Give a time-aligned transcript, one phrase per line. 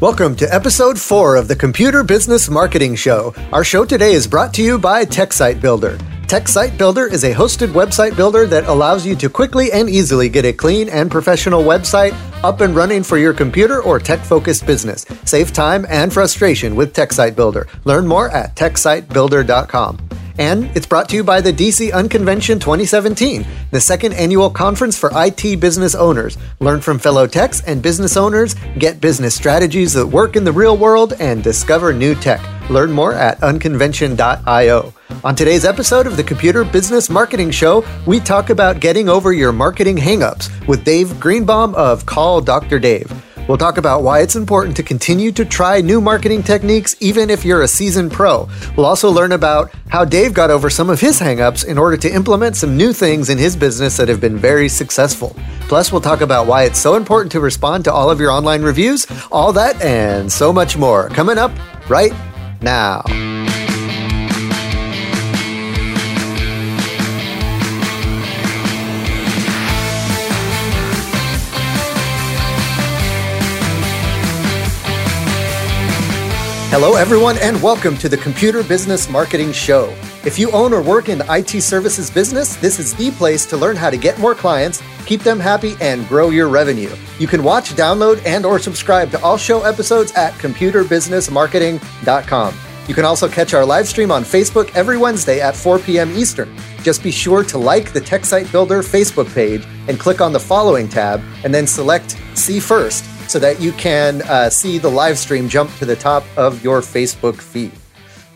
[0.00, 3.32] Welcome to episode four of the Computer Business Marketing Show.
[3.52, 5.96] Our show today is brought to you by TechSite Builder.
[6.26, 10.44] TechSite Builder is a hosted website builder that allows you to quickly and easily get
[10.44, 12.12] a clean and professional website
[12.42, 15.06] up and running for your computer or tech focused business.
[15.24, 17.68] Save time and frustration with TechSite Builder.
[17.84, 20.08] Learn more at techsitebuilder.com.
[20.38, 25.10] And it's brought to you by the DC Unconvention 2017, the second annual conference for
[25.14, 26.36] IT business owners.
[26.58, 30.76] Learn from fellow techs and business owners, get business strategies that work in the real
[30.76, 32.40] world, and discover new tech.
[32.68, 34.92] Learn more at unconvention.io.
[35.22, 39.52] On today's episode of the Computer Business Marketing Show, we talk about getting over your
[39.52, 42.78] marketing hangups with Dave Greenbaum of Call Dr.
[42.78, 43.10] Dave.
[43.46, 47.44] We'll talk about why it's important to continue to try new marketing techniques even if
[47.44, 48.48] you're a seasoned pro.
[48.76, 52.12] We'll also learn about how Dave got over some of his hangups in order to
[52.12, 55.36] implement some new things in his business that have been very successful.
[55.68, 58.62] Plus, we'll talk about why it's so important to respond to all of your online
[58.62, 61.52] reviews, all that and so much more coming up
[61.88, 62.12] right
[62.62, 63.02] now.
[76.76, 79.94] Hello, everyone, and welcome to the Computer Business Marketing Show.
[80.24, 83.56] If you own or work in the IT services business, this is the place to
[83.56, 86.92] learn how to get more clients, keep them happy, and grow your revenue.
[87.20, 92.54] You can watch, download, and or subscribe to all show episodes at computerbusinessmarketing.com.
[92.88, 96.10] You can also catch our live stream on Facebook every Wednesday at 4 p.m.
[96.16, 96.52] Eastern.
[96.82, 100.88] Just be sure to like the TechSite Builder Facebook page and click on the following
[100.88, 105.48] tab, and then select See First so that you can uh, see the live stream
[105.48, 107.72] jump to the top of your Facebook feed.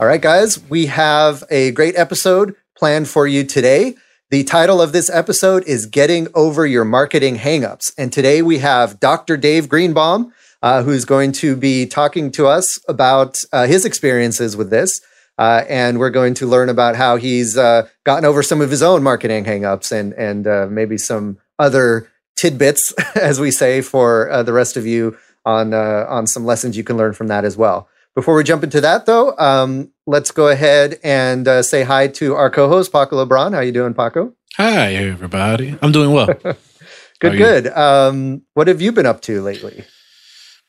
[0.01, 3.97] All right, guys, we have a great episode planned for you today.
[4.31, 7.93] The title of this episode is Getting Over Your Marketing Hangups.
[7.97, 9.37] And today we have Dr.
[9.37, 14.71] Dave Greenbaum, uh, who's going to be talking to us about uh, his experiences with
[14.71, 15.01] this.
[15.39, 18.83] Uh, and we're going to learn about how he's uh, gotten over some of his
[18.83, 24.43] own marketing hangups and, and uh, maybe some other tidbits, as we say, for uh,
[24.43, 27.57] the rest of you on uh, on some lessons you can learn from that as
[27.57, 27.89] well.
[28.15, 32.35] Before we jump into that, though, um, let's go ahead and uh, say hi to
[32.35, 33.55] our co-host Paco LeBron.
[33.55, 34.35] How you doing, Paco?
[34.57, 35.79] Hi, everybody.
[35.81, 36.27] I'm doing well.
[37.21, 37.67] good, good.
[37.69, 39.85] Um, what have you been up to lately?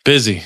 [0.05, 0.43] Busy.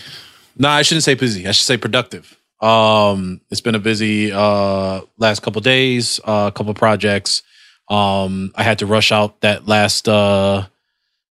[0.58, 1.46] No, I shouldn't say busy.
[1.48, 2.40] I should say productive.
[2.62, 7.44] Um, it's been a busy uh, last couple days, a uh, couple projects.
[7.90, 10.68] Um, I had to rush out that last uh,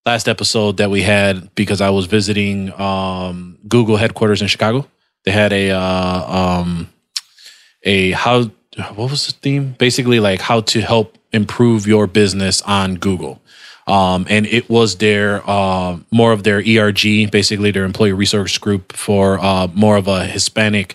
[0.05, 4.87] last episode that we had because I was visiting um, Google headquarters in Chicago.
[5.25, 6.93] They had a uh, um,
[7.83, 8.51] a how
[8.95, 9.75] what was the theme?
[9.79, 13.41] Basically, like how to help improve your business on Google.
[13.87, 18.93] Um, and it was their uh, more of their ERG, basically their employee resource group
[18.93, 20.95] for uh, more of a Hispanic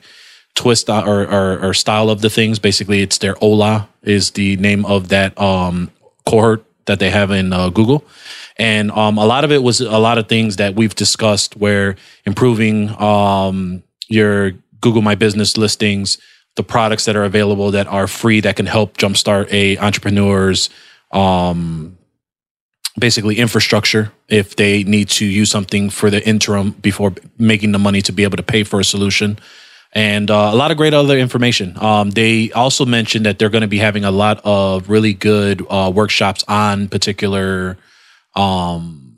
[0.56, 2.59] twist or, or, or, style of the things.
[2.59, 5.91] Basically, it's their OLA is the name of that um,
[6.25, 8.03] cohort that they have in uh, Google.
[8.57, 11.95] And um, a lot of it was a lot of things that we've discussed where
[12.25, 16.17] improving um, your Google My Business listings,
[16.55, 20.69] the products that are available that are free that can help jumpstart a entrepreneur's
[21.11, 21.97] um,
[22.99, 28.01] basically infrastructure if they need to use something for the interim before making the money
[28.01, 29.37] to be able to pay for a solution
[29.93, 31.77] and uh, a lot of great other information.
[31.81, 35.65] Um, they also mentioned that they're going to be having a lot of really good
[35.69, 37.77] uh, workshops on particular
[38.35, 39.17] um,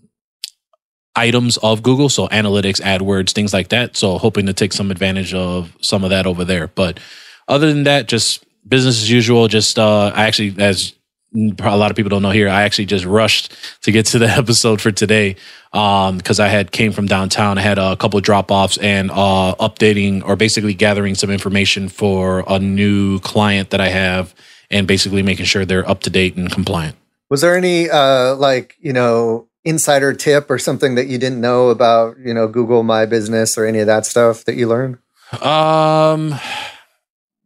[1.16, 3.98] items of Google, so analytics, AdWords, things like that.
[3.98, 6.68] So hoping to take some advantage of some of that over there.
[6.68, 7.00] But
[7.48, 9.48] other than that, just business as usual.
[9.48, 10.94] Just uh, I actually, as
[11.36, 14.28] a lot of people don't know here, I actually just rushed to get to the
[14.30, 15.36] episode for today
[15.72, 17.58] because um, I had came from downtown.
[17.58, 22.44] I had a couple drop offs and uh, updating or basically gathering some information for
[22.48, 24.34] a new client that I have,
[24.72, 26.96] and basically making sure they're up to date and compliant.
[27.30, 31.70] Was there any uh, like you know insider tip or something that you didn't know
[31.70, 34.98] about you know Google My Business or any of that stuff that you learned?
[35.44, 36.34] Um,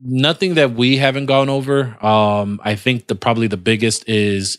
[0.04, 1.98] nothing that we haven't gone over.
[2.06, 4.58] Um, I think the probably the biggest is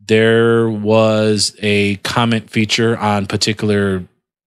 [0.00, 4.04] there was a comment feature on particular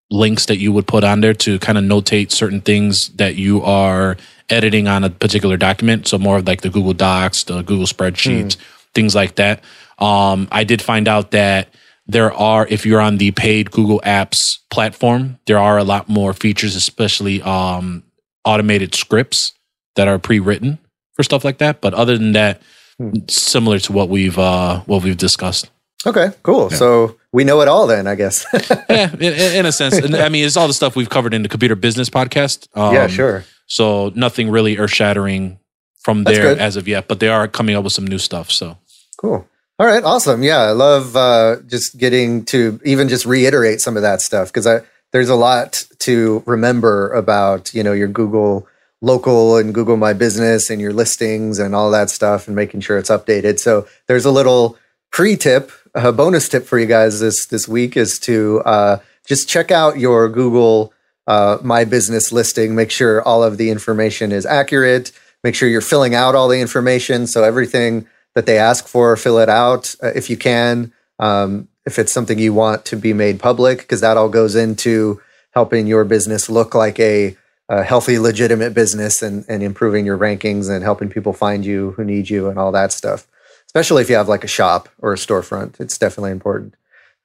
[0.10, 3.62] links that you would put on there to kind of notate certain things that you
[3.64, 4.16] are
[4.50, 6.08] editing on a particular document.
[6.08, 8.62] So more of like the Google Docs, the Google spreadsheets, mm.
[8.94, 9.64] things like that.
[9.98, 11.70] Um, I did find out that
[12.06, 14.40] there are, if you're on the paid Google Apps
[14.70, 18.04] platform, there are a lot more features, especially um,
[18.46, 19.52] automated scripts
[19.98, 20.80] that are pre-written
[21.14, 21.82] for stuff like that.
[21.82, 22.62] But other than that,
[22.98, 23.12] hmm.
[23.30, 25.70] similar to what we've uh, what we've discussed.
[26.06, 26.70] Okay, cool.
[26.72, 26.78] Yeah.
[26.78, 28.46] So we know it all then, I guess.
[28.90, 30.00] yeah, in, in, a sense.
[30.14, 32.68] I mean, it's all the stuff we've covered in the computer business podcast.
[32.76, 33.44] Um, yeah, sure.
[33.66, 35.60] So nothing really earth shattering
[36.04, 38.52] from there as of yet, but they are coming up with some new stuff.
[38.52, 38.78] So
[39.18, 39.46] cool.
[39.80, 40.42] All right, awesome.
[40.42, 44.68] Yeah, I love uh, just getting to even just reiterate some of that stuff because
[45.12, 48.68] there's a lot to remember about you know your Google
[49.02, 52.98] local and Google My Business and your listings and all that stuff and making sure
[52.98, 53.60] it's updated.
[53.60, 54.78] So there's a little
[55.12, 59.72] pre-tip, a bonus tip for you guys this this week is to uh, just check
[59.72, 60.94] out your Google
[61.28, 62.76] uh, My Business listing.
[62.76, 65.12] Make sure all of the information is accurate.
[65.44, 67.28] Make sure you're filling out all the information.
[67.28, 70.94] So everything that they ask for, fill it out uh, if you can.
[71.20, 75.22] Um, if it's something you want to be made public, because that all goes into
[75.52, 77.36] helping your business look like a,
[77.70, 82.04] a, healthy, legitimate business and, and improving your rankings and helping people find you who
[82.04, 83.28] need you and all that stuff.
[83.66, 86.76] Especially if you have like a shop or a storefront, it's definitely important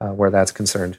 [0.01, 0.99] uh, where that's concerned.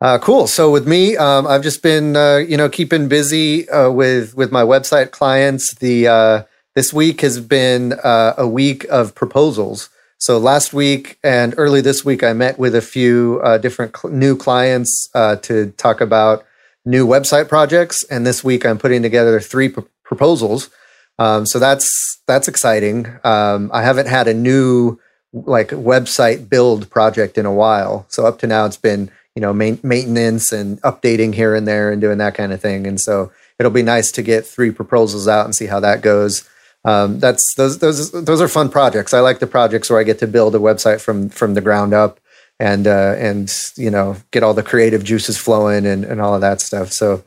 [0.00, 0.46] Uh, cool.
[0.46, 4.52] So with me, um, I've just been uh, you know keeping busy uh, with with
[4.52, 5.74] my website clients.
[5.74, 6.42] The uh,
[6.74, 9.88] this week has been uh, a week of proposals.
[10.18, 14.36] So last week and early this week, I met with a few different cl- new
[14.36, 16.44] clients to talk about
[16.86, 18.02] new website projects.
[18.04, 20.70] And this week, I'm putting together three pr- proposals.
[21.18, 23.06] Um, so that's that's exciting.
[23.24, 24.98] Um, I haven't had a new
[25.32, 28.06] like website build project in a while.
[28.08, 31.90] So up to now, it's been you know main- maintenance and updating here and there
[31.90, 32.86] and doing that kind of thing.
[32.86, 36.48] And so it'll be nice to get three proposals out and see how that goes
[36.86, 39.12] um, that's those those those are fun projects.
[39.12, 41.92] I like the projects where I get to build a website from from the ground
[41.92, 42.20] up
[42.58, 46.40] and uh, and you know get all the creative juices flowing and and all of
[46.40, 46.92] that stuff.
[46.92, 47.22] So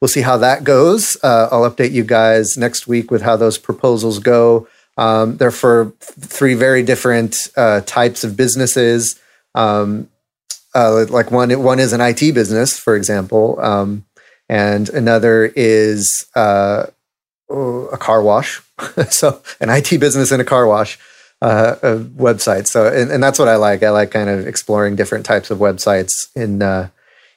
[0.00, 1.16] we'll see how that goes.
[1.22, 4.68] Uh, I'll update you guys next week with how those proposals go.
[4.96, 9.18] Um, they're for three very different uh, types of businesses.
[9.54, 10.08] Um,
[10.74, 14.04] uh, like one one is an IT business, for example, um,
[14.48, 16.86] and another is uh,
[17.50, 18.60] a car wash.
[19.10, 20.98] so an IT business and a car wash
[21.44, 22.66] uh, a website.
[22.66, 23.82] So and, and, that's what I like.
[23.82, 26.88] I like kind of exploring different types of websites in uh,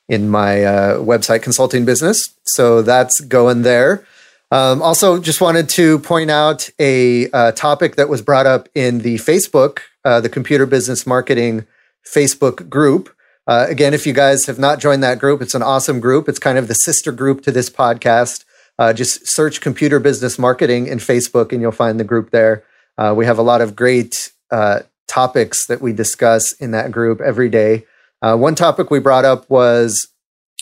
[0.07, 2.17] in my uh, website consulting business.
[2.45, 4.05] So that's going there.
[4.49, 8.99] Um, also, just wanted to point out a uh, topic that was brought up in
[8.99, 11.67] the Facebook, uh, the Computer Business Marketing
[12.15, 13.13] Facebook group.
[13.45, 16.29] Uh, again, if you guys have not joined that group, it's an awesome group.
[16.29, 18.45] It's kind of the sister group to this podcast.
[18.79, 22.63] Uh, just search computer business marketing in Facebook and you'll find the group there.
[22.97, 27.21] Uh, we have a lot of great uh, topics that we discuss in that group
[27.21, 27.85] every day.
[28.21, 30.07] Uh, one topic we brought up was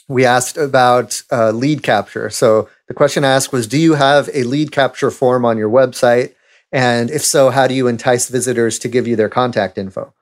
[0.07, 2.29] we asked about uh, lead capture.
[2.29, 6.35] So the question asked was Do you have a lead capture form on your website?
[6.71, 10.13] And if so, how do you entice visitors to give you their contact info?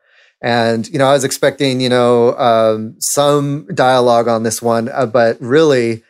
[0.41, 5.05] And you know, I was expecting you know um, some dialogue on this one, uh,
[5.05, 6.03] but really,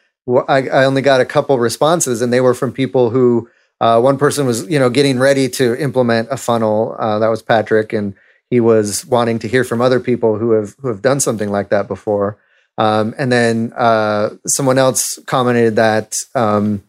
[0.47, 3.49] I, I only got a couple responses, and they were from people who
[3.83, 6.95] uh, one person was you know getting ready to implement a funnel.
[6.97, 8.15] Uh, that was Patrick, and
[8.49, 11.67] he was wanting to hear from other people who have who have done something like
[11.67, 12.37] that before.
[12.77, 16.81] Um, and then uh, someone else commented that um,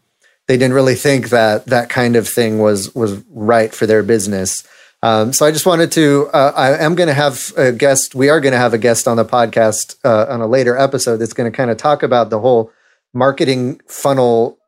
[0.47, 4.65] they didn't really think that that kind of thing was was right for their business.
[5.03, 6.29] Um, so I just wanted to.
[6.31, 8.15] Uh, I am going to have a guest.
[8.15, 11.17] We are going to have a guest on the podcast uh, on a later episode
[11.17, 12.71] that's going to kind of talk about the whole
[13.13, 14.59] marketing funnel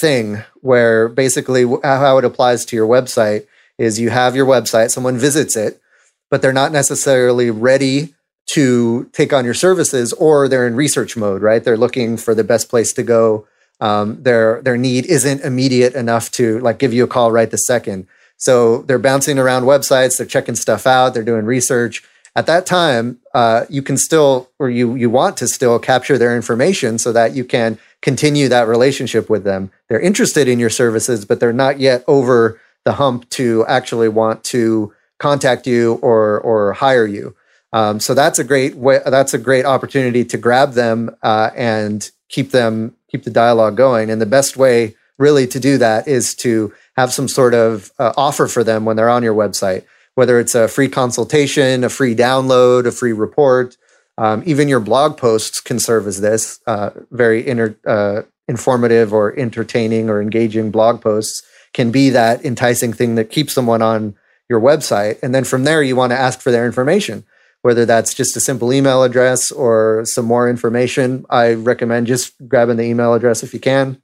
[0.00, 3.46] thing where basically how it applies to your website
[3.78, 5.80] is you have your website, someone visits it,
[6.30, 8.14] but they're not necessarily ready
[8.46, 11.62] to take on your services or they're in research mode, right?
[11.62, 13.46] They're looking for the best place to go.
[13.80, 17.56] Um, their their need isn't immediate enough to like give you a call right the
[17.56, 18.06] second.
[18.36, 22.02] So they're bouncing around websites, they're checking stuff out, they're doing research,
[22.34, 26.34] at that time, uh, you can still, or you you want to still capture their
[26.34, 29.70] information so that you can continue that relationship with them.
[29.88, 34.44] They're interested in your services, but they're not yet over the hump to actually want
[34.44, 37.36] to contact you or or hire you.
[37.74, 39.00] Um, so that's a great way.
[39.04, 44.10] That's a great opportunity to grab them uh, and keep them keep the dialogue going.
[44.10, 48.12] And the best way, really, to do that is to have some sort of uh,
[48.16, 52.14] offer for them when they're on your website whether it's a free consultation, a free
[52.14, 53.76] download, a free report.
[54.18, 59.38] Um, even your blog posts can serve as this uh, very inter, uh, informative or
[59.38, 61.42] entertaining or engaging blog posts
[61.72, 64.14] can be that enticing thing that keeps someone on
[64.48, 65.18] your website.
[65.22, 67.24] And then from there, you want to ask for their information,
[67.62, 71.24] whether that's just a simple email address or some more information.
[71.30, 74.02] I recommend just grabbing the email address if you can.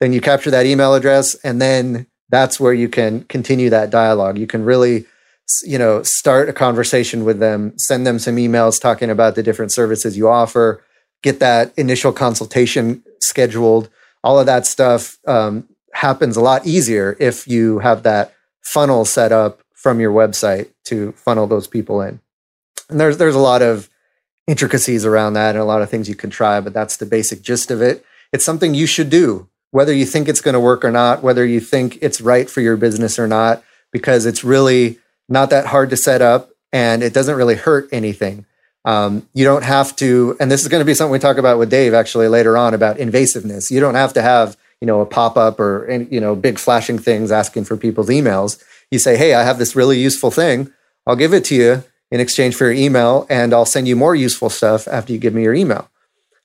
[0.00, 4.38] Then you capture that email address, and then that's where you can continue that dialogue.
[4.38, 5.06] You can really
[5.66, 9.72] you know, start a conversation with them, send them some emails talking about the different
[9.72, 10.82] services you offer,
[11.22, 13.88] get that initial consultation scheduled.
[14.24, 19.32] All of that stuff um, happens a lot easier if you have that funnel set
[19.32, 22.20] up from your website to funnel those people in.
[22.88, 23.88] And there's there's a lot of
[24.46, 27.42] intricacies around that and a lot of things you can try, but that's the basic
[27.42, 28.04] gist of it.
[28.32, 31.44] It's something you should do, whether you think it's going to work or not, whether
[31.44, 34.98] you think it's right for your business or not, because it's really
[35.32, 38.46] not that hard to set up and it doesn't really hurt anything.
[38.84, 41.58] Um, you don't have to, and this is going to be something we talk about
[41.58, 43.70] with Dave actually later on about invasiveness.
[43.70, 46.98] You don't have to have, you know, a pop up or, you know, big flashing
[46.98, 48.62] things asking for people's emails.
[48.90, 50.72] You say, hey, I have this really useful thing.
[51.06, 54.14] I'll give it to you in exchange for your email, and I'll send you more
[54.14, 55.88] useful stuff after you give me your email.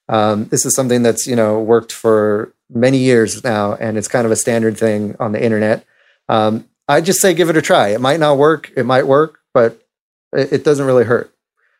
[0.07, 4.25] Um, this is something that's you know worked for many years now, and it's kind
[4.25, 5.85] of a standard thing on the internet.
[6.29, 7.89] Um, I just say give it a try.
[7.89, 8.71] It might not work.
[8.75, 9.81] It might work, but
[10.33, 11.33] it, it doesn't really hurt.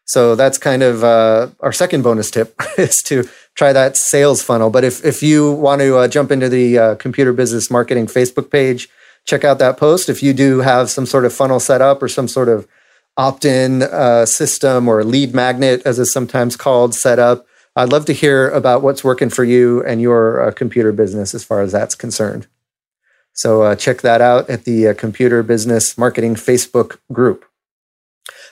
[0.05, 4.69] So that's kind of uh, our second bonus tip is to try that sales funnel.
[4.69, 8.49] But if if you want to uh, jump into the uh, computer business marketing Facebook
[8.49, 8.89] page,
[9.25, 10.09] check out that post.
[10.09, 12.67] If you do have some sort of funnel set up or some sort of
[13.17, 17.45] opt-in uh, system or lead magnet, as it's sometimes called, set up.
[17.75, 21.43] I'd love to hear about what's working for you and your uh, computer business as
[21.43, 22.47] far as that's concerned.
[23.37, 27.45] So uh, check that out at the uh, Computer Business Marketing Facebook group.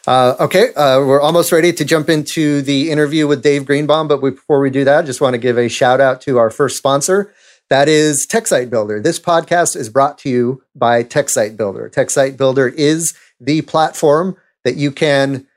[0.05, 4.07] Uh, okay, uh, we're almost ready to jump into the interview with Dave Greenbaum.
[4.07, 6.51] But before we do that, I just want to give a shout out to our
[6.51, 7.33] first sponsor.
[7.71, 9.01] That is TechSite Builder.
[9.01, 11.89] This podcast is brought to you by TechSite Builder.
[11.89, 15.47] TechSite Builder is the platform that you can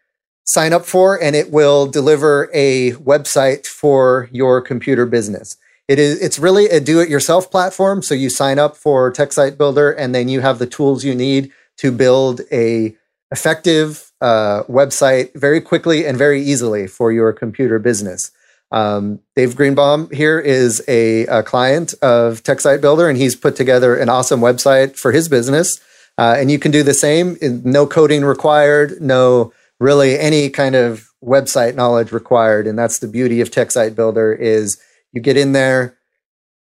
[0.45, 5.59] sign up for, and it will deliver a website for your computer business.
[5.89, 8.03] It is it's really a do-it-yourself platform.
[8.03, 11.51] So you sign up for TechSite Builder, and then you have the tools you need
[11.79, 12.95] to build a
[13.31, 18.31] effective uh, website very quickly and very easily for your computer business.
[18.71, 23.97] Um, Dave Greenbaum here is a, a, client of TechSite Builder, and he's put together
[23.97, 25.81] an awesome website for his business.
[26.19, 27.39] Uh, and you can do the same.
[27.41, 29.01] No coding required.
[29.01, 32.67] No really any kind of website knowledge required.
[32.67, 34.79] And that's the beauty of TechSite Builder is
[35.13, 35.99] you get in there,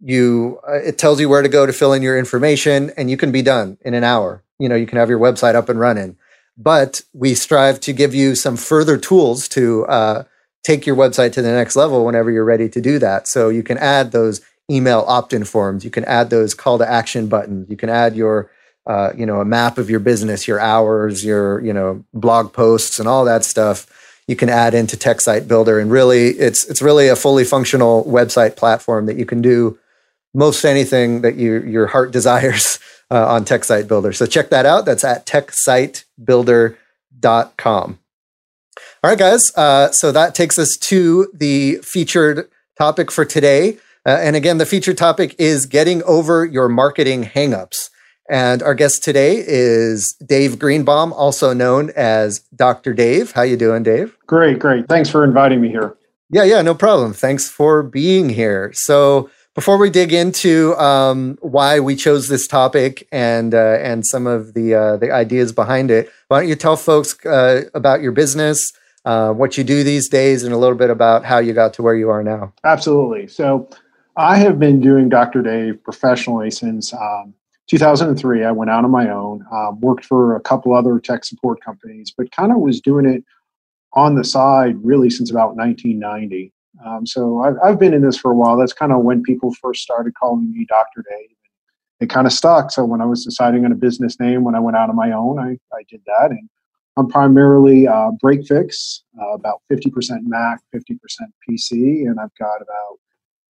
[0.00, 3.16] you uh, it tells you where to go to fill in your information, and you
[3.16, 4.42] can be done in an hour.
[4.58, 6.16] You know, you can have your website up and running.
[6.58, 10.24] But we strive to give you some further tools to uh,
[10.64, 13.28] take your website to the next level whenever you're ready to do that.
[13.28, 14.40] So you can add those
[14.70, 15.84] email opt-in forms.
[15.84, 17.68] You can add those call to action buttons.
[17.68, 18.50] You can add your
[18.86, 23.00] uh, you know, a map of your business, your hours, your, you know, blog posts
[23.00, 23.86] and all that stuff
[24.26, 25.78] you can add into TechSite Builder.
[25.78, 29.78] And really, it's, it's really a fully functional website platform that you can do
[30.34, 32.78] most anything that you, your heart desires
[33.10, 34.12] uh, on TechSite Builder.
[34.12, 34.84] So check that out.
[34.84, 37.98] That's at techsitebuilder.com.
[39.04, 39.52] All right, guys.
[39.56, 43.78] Uh, so that takes us to the featured topic for today.
[44.04, 47.88] Uh, and again, the featured topic is getting over your marketing hangups.
[48.28, 52.92] And our guest today is Dave Greenbaum, also known as Dr.
[52.92, 53.32] Dave.
[53.32, 54.16] How you doing, Dave?
[54.26, 54.88] Great, great.
[54.88, 55.96] Thanks for inviting me here.
[56.30, 57.12] Yeah, yeah, no problem.
[57.12, 58.72] Thanks for being here.
[58.74, 64.26] So, before we dig into um, why we chose this topic and uh, and some
[64.26, 68.12] of the uh, the ideas behind it, why don't you tell folks uh, about your
[68.12, 68.72] business,
[69.04, 71.82] uh, what you do these days, and a little bit about how you got to
[71.82, 72.52] where you are now?
[72.64, 73.28] Absolutely.
[73.28, 73.70] So,
[74.16, 75.42] I have been doing Dr.
[75.42, 77.32] Dave professionally since um,
[77.68, 81.60] 2003, I went out on my own, um, worked for a couple other tech support
[81.60, 83.24] companies, but kind of was doing it
[83.94, 86.52] on the side really since about 1990.
[86.84, 88.56] Um, so I've, I've, been in this for a while.
[88.56, 91.02] That's kind of when people first started calling me Dr.
[91.08, 91.30] Dave.
[92.00, 92.70] It kind of stuck.
[92.70, 95.10] So when I was deciding on a business name, when I went out on my
[95.12, 96.30] own, I, I did that.
[96.30, 96.50] And
[96.98, 99.90] I'm primarily uh, break fix, uh, about 50%
[100.24, 100.98] Mac, 50%
[101.48, 102.98] PC, and I've got about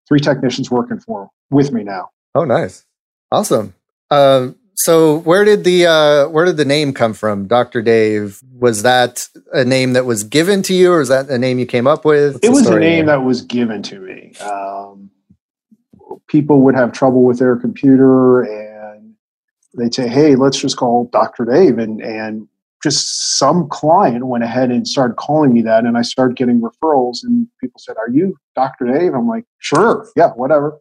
[0.07, 2.09] three technicians working for with me now.
[2.33, 2.85] Oh, nice.
[3.31, 3.73] Awesome.
[4.09, 8.41] Um, so where did the uh, where did the name come from, Doctor Dave?
[8.57, 11.65] Was that a name that was given to you, or is that a name you
[11.65, 12.33] came up with?
[12.33, 13.17] What's it was a name there?
[13.17, 14.33] that was given to me.
[14.39, 15.09] Um,
[16.27, 19.15] people would have trouble with their computer, and
[19.75, 22.47] they'd say, "Hey, let's just call Doctor Dave," and and
[22.83, 27.23] just some client went ahead and started calling me that, and I started getting referrals,
[27.23, 30.77] and people said, "Are you Doctor Dave?" I'm like, "Sure, yeah, whatever."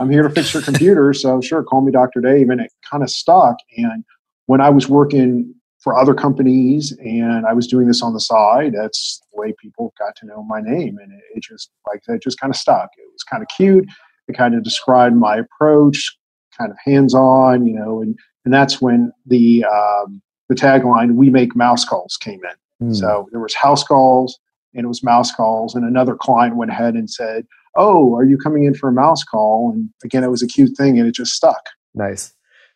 [0.00, 1.12] I'm here to fix your computer.
[1.12, 2.20] So sure, call me Dr.
[2.20, 2.50] Dave.
[2.50, 3.56] And it kind of stuck.
[3.76, 4.04] And
[4.46, 8.74] when I was working for other companies and I was doing this on the side,
[8.74, 10.98] that's the way people got to know my name.
[11.02, 12.90] And it, it just like that just kind of stuck.
[12.96, 13.86] It was kind of cute.
[14.28, 16.16] It kind of described my approach,
[16.56, 21.56] kind of hands-on, you know, and and that's when the um, the tagline "We make
[21.56, 22.88] mouse calls" came in.
[22.88, 22.96] Mm.
[22.96, 24.38] So there was house calls
[24.74, 28.38] and it was mouse calls, and another client went ahead and said, "Oh, are you
[28.38, 31.14] coming in for a mouse call?" And again, it was a cute thing, and it
[31.14, 31.70] just stuck.
[31.94, 32.32] Nice.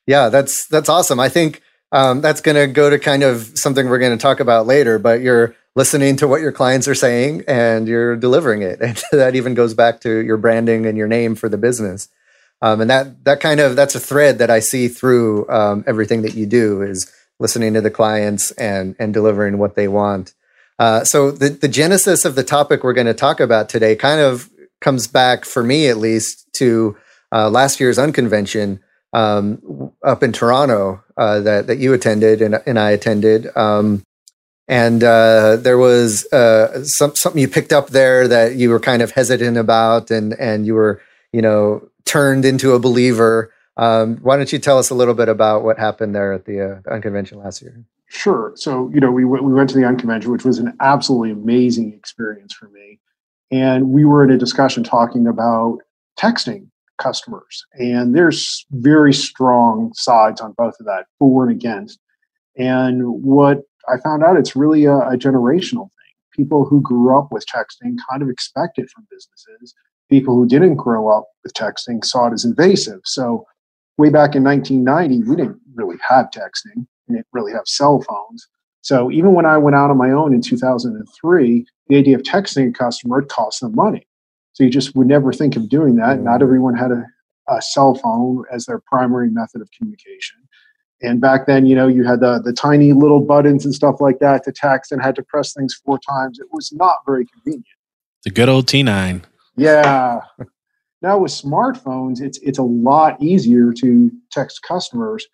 [0.06, 1.18] Yeah, that's that's awesome.
[1.18, 1.62] I think
[1.92, 4.98] um, that's going to go to kind of something we're going to talk about later.
[4.98, 9.34] But you're listening to what your clients are saying and you're delivering it, and that
[9.36, 12.08] even goes back to your branding and your name for the business.
[12.62, 16.22] Um, and that that kind of that's a thread that I see through um, everything
[16.22, 20.34] that you do is listening to the clients and and delivering what they want.
[20.78, 24.20] Uh, so the the genesis of the topic we're going to talk about today kind
[24.20, 24.50] of
[24.87, 26.97] comes back for me at least to
[27.33, 28.78] uh, last year's unconvention
[29.12, 33.49] um, up in Toronto uh, that that you attended and, and I attended.
[33.57, 34.05] Um,
[34.69, 39.02] and uh, there was uh, some, something you picked up there that you were kind
[39.02, 41.02] of hesitant about, and and you were
[41.33, 43.52] you know turned into a believer.
[43.76, 46.61] Um, why don't you tell us a little bit about what happened there at the,
[46.61, 47.85] uh, unconvention last year?
[48.07, 48.52] Sure.
[48.55, 52.52] So you know we we went to the unconvention, which was an absolutely amazing experience
[52.52, 53.00] for me,
[53.50, 55.78] and we were in a discussion talking about
[56.18, 57.64] texting customers.
[57.74, 61.98] And there's very strong sides on both of that, for and against.
[62.56, 66.14] And what I found out, it's really a, a generational thing.
[66.32, 69.74] People who grew up with texting kind of expect it from businesses.
[70.10, 73.00] People who didn't grow up with texting saw it as invasive.
[73.04, 73.46] So,
[73.98, 76.86] way back in 1990, we didn't really have texting.
[77.08, 78.46] We didn't really have cell phones.
[78.87, 82.69] So, even when I went out on my own in 2003, the idea of texting
[82.69, 84.07] a customer cost them money.
[84.52, 86.19] So you just would never think of doing that.
[86.19, 86.25] Mm-hmm.
[86.25, 87.05] Not everyone had a,
[87.49, 90.37] a cell phone as their primary method of communication.
[91.02, 94.21] And back then, you know, you had the, the tiny little buttons and stuff like
[94.21, 96.38] that to text and had to press things four times.
[96.38, 97.66] It was not very convenient.
[98.23, 99.25] The good old T9.
[99.57, 100.21] Yeah.
[101.02, 105.26] now with smartphones, it's it's a lot easier to text customers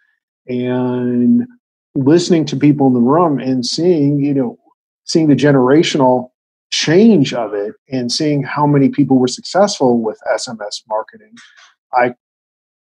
[0.47, 1.47] and
[1.95, 4.59] listening to people in the room and seeing, you know,
[5.05, 6.31] seeing the generational
[6.71, 11.35] change of it and seeing how many people were successful with SMS marketing,
[11.95, 12.15] I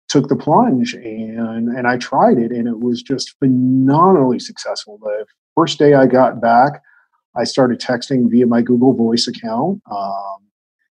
[0.08, 4.98] took the plunge and and I tried it and it was just phenomenally successful.
[5.02, 6.82] The first day I got back,
[7.36, 9.82] I started texting via my Google Voice account.
[9.90, 10.38] Um,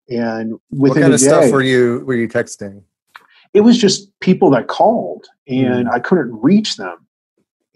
[0.08, 2.82] and within what kind of day, stuff were you were you texting?
[3.54, 5.90] It was just people that called and mm.
[5.90, 7.05] I couldn't reach them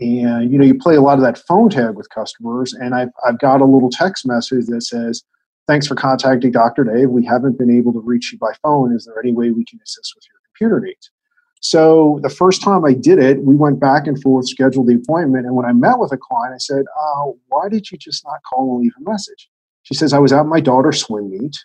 [0.00, 3.10] and you know you play a lot of that phone tag with customers and I've,
[3.26, 5.22] I've got a little text message that says
[5.68, 7.10] thanks for contacting dr dave.
[7.10, 8.94] We haven't been able to reach you by phone.
[8.94, 11.10] Is there any way we can assist with your computer needs?
[11.60, 15.46] So the first time i did it we went back and forth scheduled the appointment
[15.46, 18.40] and when i met with a client i said uh, why did you just not
[18.42, 19.50] call and leave a message?
[19.82, 21.56] She says i was at my daughter's swim meet.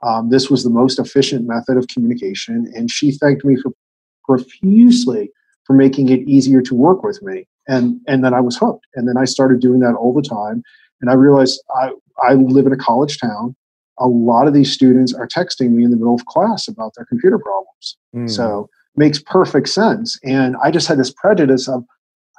[0.00, 3.72] Um, this was the most efficient method of communication and she thanked me for
[4.24, 5.30] profusely
[5.64, 8.86] for making it easier to work with me and and then I was hooked.
[8.94, 10.62] And then I started doing that all the time.
[11.00, 13.54] And I realized I I live in a college town.
[14.00, 17.04] A lot of these students are texting me in the middle of class about their
[17.04, 17.96] computer problems.
[18.14, 18.30] Mm.
[18.30, 20.18] So makes perfect sense.
[20.24, 21.84] And I just had this prejudice of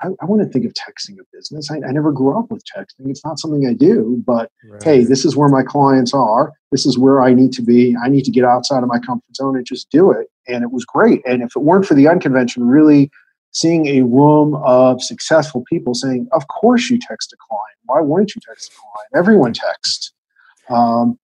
[0.02, 1.70] I, I want to think of texting a business.
[1.70, 3.10] I, I, never grew up with texting.
[3.10, 4.84] It's not something I do, but right.
[4.84, 6.54] hey, this is where my clients are.
[6.72, 7.96] This is where I need to be.
[8.02, 10.28] I need to get outside of my comfort zone and just do it.
[10.48, 11.22] And it was great.
[11.26, 13.12] And if it weren't for the unconvention, really
[13.52, 17.78] seeing a room of successful people saying, "Of course, you text a client.
[17.86, 19.10] Why wouldn't you text a client?
[19.16, 20.12] Everyone texts."
[20.70, 21.18] Um,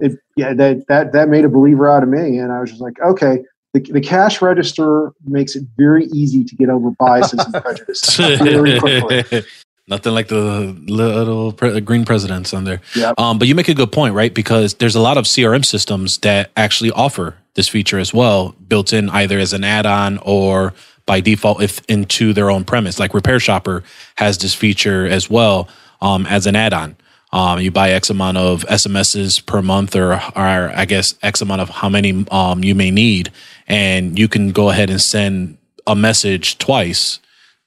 [0.00, 2.82] it, yeah, that that that made a believer out of me, and I was just
[2.82, 3.44] like, okay.
[3.72, 8.78] The, the cash register makes it very easy to get over biases and prejudices very
[8.78, 9.42] quickly.
[9.88, 12.80] Nothing like the little pre- green presidents on there.
[12.96, 13.18] Yep.
[13.18, 14.32] Um, but you make a good point, right?
[14.32, 18.92] Because there's a lot of CRM systems that actually offer this feature as well, built
[18.92, 20.72] in either as an add-on or
[21.06, 22.98] by default if into their own premise.
[22.98, 23.82] Like RepairShopr
[24.16, 25.68] has this feature as well
[26.00, 26.96] um, as an add-on.
[27.32, 31.62] Um, you buy X amount of SMSs per month, or, or I guess X amount
[31.62, 33.32] of how many um, you may need,
[33.66, 37.18] and you can go ahead and send a message twice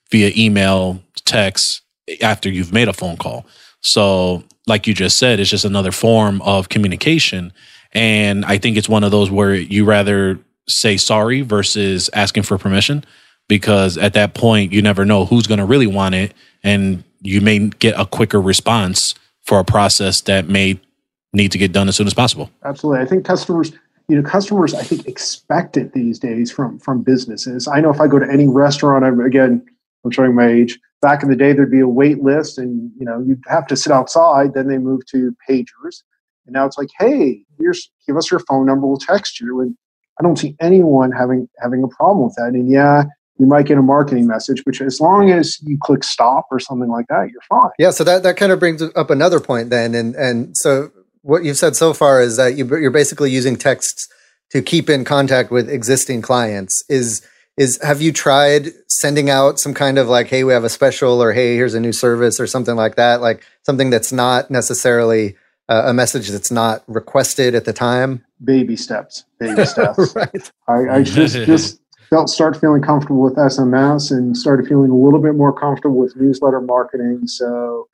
[0.09, 1.81] via email, text
[2.21, 3.45] after you've made a phone call.
[3.81, 7.51] So, like you just said, it's just another form of communication.
[7.91, 12.57] And I think it's one of those where you rather say sorry versus asking for
[12.57, 13.03] permission
[13.47, 16.33] because at that point you never know who's going to really want it
[16.63, 20.79] and you may get a quicker response for a process that may
[21.33, 22.49] need to get done as soon as possible.
[22.63, 23.01] Absolutely.
[23.01, 23.71] I think customers
[24.07, 27.67] you know customers i think expect it these days from from businesses.
[27.67, 29.65] I know if i go to any restaurant I'm, again
[30.05, 33.05] i'm showing my age back in the day there'd be a wait list and you
[33.05, 36.03] know you'd have to sit outside then they moved to pagers.
[36.45, 39.59] And now it's like hey here's give us your phone number we'll text you.
[39.59, 39.75] And
[40.19, 42.53] i don't see anyone having having a problem with that.
[42.53, 43.03] And yeah
[43.39, 46.89] you might get a marketing message, which as long as you click stop or something
[46.89, 47.71] like that, you're fine.
[47.77, 47.91] Yeah.
[47.91, 49.93] So that, that kind of brings up another point then.
[49.93, 54.07] And, and so what you've said so far is that you, you're basically using texts
[54.51, 57.21] to keep in contact with existing clients is,
[57.57, 61.21] is have you tried sending out some kind of like, Hey, we have a special
[61.21, 63.21] or Hey, here's a new service or something like that.
[63.21, 65.35] Like something that's not necessarily
[65.69, 68.23] uh, a message that's not requested at the time.
[68.43, 70.15] Baby steps, baby steps.
[70.15, 70.51] right.
[70.67, 75.21] I, I just, just felt start feeling comfortable with SMS and started feeling a little
[75.21, 77.27] bit more comfortable with newsletter marketing.
[77.27, 77.87] So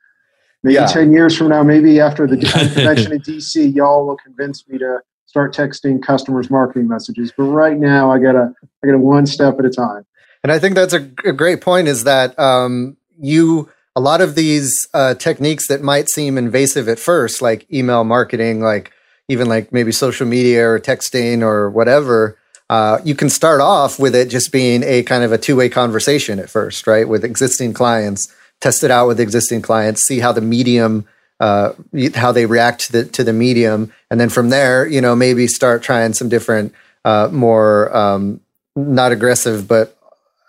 [0.62, 0.86] maybe yeah.
[0.86, 2.36] 10 years from now, maybe after the
[2.74, 7.32] convention in DC, y'all will convince me to start texting customers marketing messages.
[7.36, 10.06] But right now I gotta, I gotta one step at a time.
[10.42, 14.34] And I think that's a, a great point is that, um, you, a lot of
[14.34, 18.92] these uh, techniques that might seem invasive at first, like email marketing, like
[19.28, 22.38] even like maybe social media or texting or whatever,
[22.70, 26.38] uh, you can start off with it just being a kind of a two-way conversation
[26.38, 27.08] at first, right?
[27.08, 31.06] With existing clients, test it out with existing clients, see how the medium,
[31.40, 31.72] uh,
[32.14, 35.46] how they react to the to the medium, and then from there, you know, maybe
[35.46, 36.72] start trying some different,
[37.04, 38.40] uh, more um,
[38.74, 39.96] not aggressive, but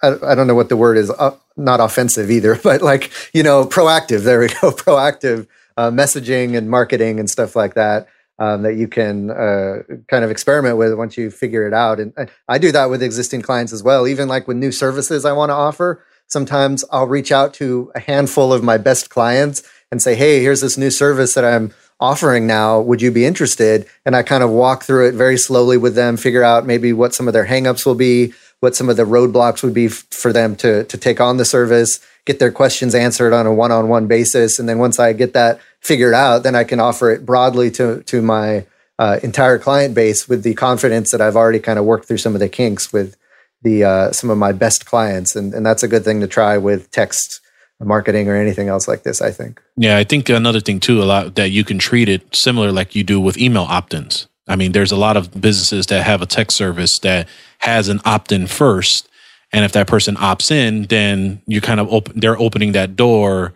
[0.01, 3.43] I, I, don't know what the word is, uh, not offensive either, but like you
[3.43, 4.23] know, proactive.
[4.23, 8.07] There we go, proactive uh, messaging and marketing and stuff like that
[8.39, 11.99] um, that you can uh, kind of experiment with once you figure it out.
[11.99, 12.13] And
[12.47, 14.07] I do that with existing clients as well.
[14.07, 17.99] Even like with new services I want to offer, sometimes I'll reach out to a
[17.99, 22.45] handful of my best clients and say, "Hey, here's this new service that I'm offering
[22.45, 22.79] now.
[22.81, 26.17] Would you be interested?" And I kind of walk through it very slowly with them,
[26.17, 29.63] figure out maybe what some of their hangups will be, what some of the roadblocks
[29.63, 33.31] would be f- for them to to take on the service, get their questions answered
[33.31, 36.79] on a one-on-one basis, and then once I get that figured out, then I can
[36.79, 38.65] offer it broadly to to my
[38.97, 42.33] uh, entire client base with the confidence that I've already kind of worked through some
[42.33, 43.15] of the kinks with
[43.61, 46.57] the uh, some of my best clients, and and that's a good thing to try
[46.57, 47.41] with text
[47.79, 49.21] marketing or anything else like this.
[49.21, 49.61] I think.
[49.77, 52.95] Yeah, I think another thing too, a lot that you can treat it similar like
[52.95, 54.27] you do with email opt-ins.
[54.47, 57.27] I mean, there's a lot of businesses that have a text service that
[57.59, 59.07] has an opt-in first,
[59.51, 63.53] and if that person opts in, then you kind of open they're opening that door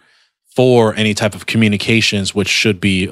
[0.59, 3.09] for any type of communications, which should be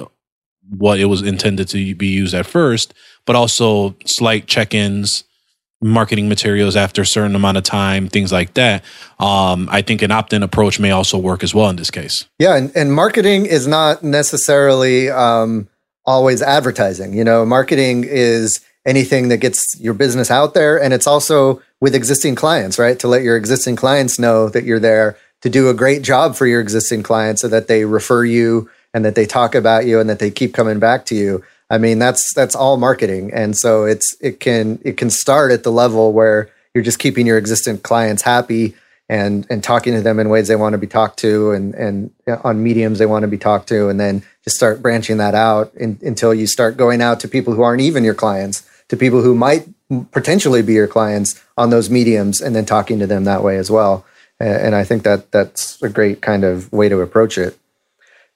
[0.70, 2.94] what it was intended to be used at first,
[3.26, 5.24] but also slight check-ins,
[5.82, 8.84] marketing materials after a certain amount of time, things like that.
[9.18, 12.26] Um, I think an opt-in approach may also work as well in this case.
[12.38, 15.70] Yeah, and, and marketing is not necessarily um,
[16.06, 17.14] always advertising.
[17.14, 21.96] You know, marketing is anything that gets your business out there, and it's also with
[21.96, 23.00] existing clients, right?
[23.00, 26.46] To let your existing clients know that you're there to do a great job for
[26.46, 30.10] your existing clients, so that they refer you and that they talk about you and
[30.10, 31.44] that they keep coming back to you.
[31.70, 35.64] I mean, that's that's all marketing, and so it's it can it can start at
[35.64, 38.76] the level where you're just keeping your existing clients happy
[39.10, 42.12] and and talking to them in ways they want to be talked to and and
[42.44, 45.74] on mediums they want to be talked to and then just start branching that out
[45.76, 49.22] in, until you start going out to people who aren't even your clients to people
[49.22, 49.68] who might
[50.12, 53.72] potentially be your clients on those mediums and then talking to them that way as
[53.72, 54.06] well
[54.40, 57.58] and i think that that's a great kind of way to approach it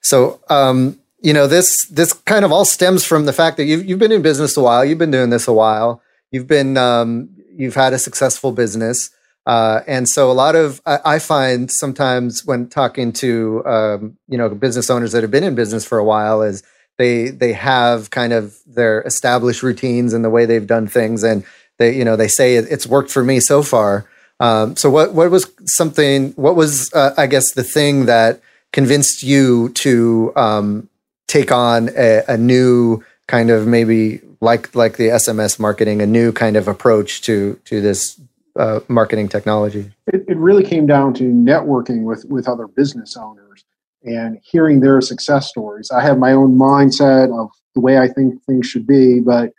[0.02, 3.86] so um, you know this this kind of all stems from the fact that you've,
[3.86, 7.30] you've been in business a while you've been doing this a while you've been um,
[7.56, 9.12] you've had a successful business
[9.46, 14.38] uh, and so a lot of I, I, find sometimes when talking to um, you
[14.38, 16.64] know business owners that have been in business for a while is
[16.98, 21.44] they they have kind of their established routines and the way they've done things and
[21.80, 24.06] they you know they say it's worked for me so far.
[24.42, 28.42] Um, so what what was something what was uh, I guess the thing that
[28.74, 30.90] convinced you to um,
[31.28, 36.32] take on a, a new kind of maybe like like the SMS marketing a new
[36.32, 38.20] kind of approach to to this
[38.56, 39.92] uh, marketing technology?
[40.08, 43.64] It, it, really came down to networking with with other business owners
[44.04, 45.92] and hearing their success stories.
[45.92, 49.52] I have my own mindset of the way I think things should be, but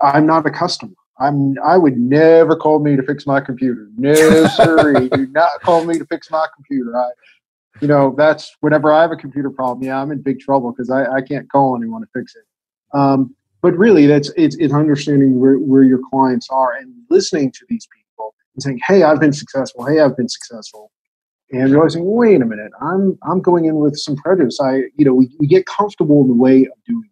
[0.00, 0.92] I'm not a customer.
[1.20, 1.56] I'm.
[1.64, 3.88] I would never call me to fix my computer.
[3.96, 5.08] No, sir.
[5.12, 6.96] do not call me to fix my computer.
[6.96, 7.10] I,
[7.80, 9.86] you know, that's whenever I have a computer problem.
[9.86, 12.44] Yeah, I'm in big trouble because I, I can't call anyone to fix it.
[12.96, 17.66] Um, but really, that's it's, it's understanding where, where your clients are and listening to
[17.68, 19.84] these people and saying, "Hey, I've been successful.
[19.84, 20.92] Hey, I've been successful,"
[21.50, 25.14] and realizing, "Wait a minute, I'm I'm going in with some prejudice." I, you know,
[25.14, 27.08] we, we get comfortable in the way of doing.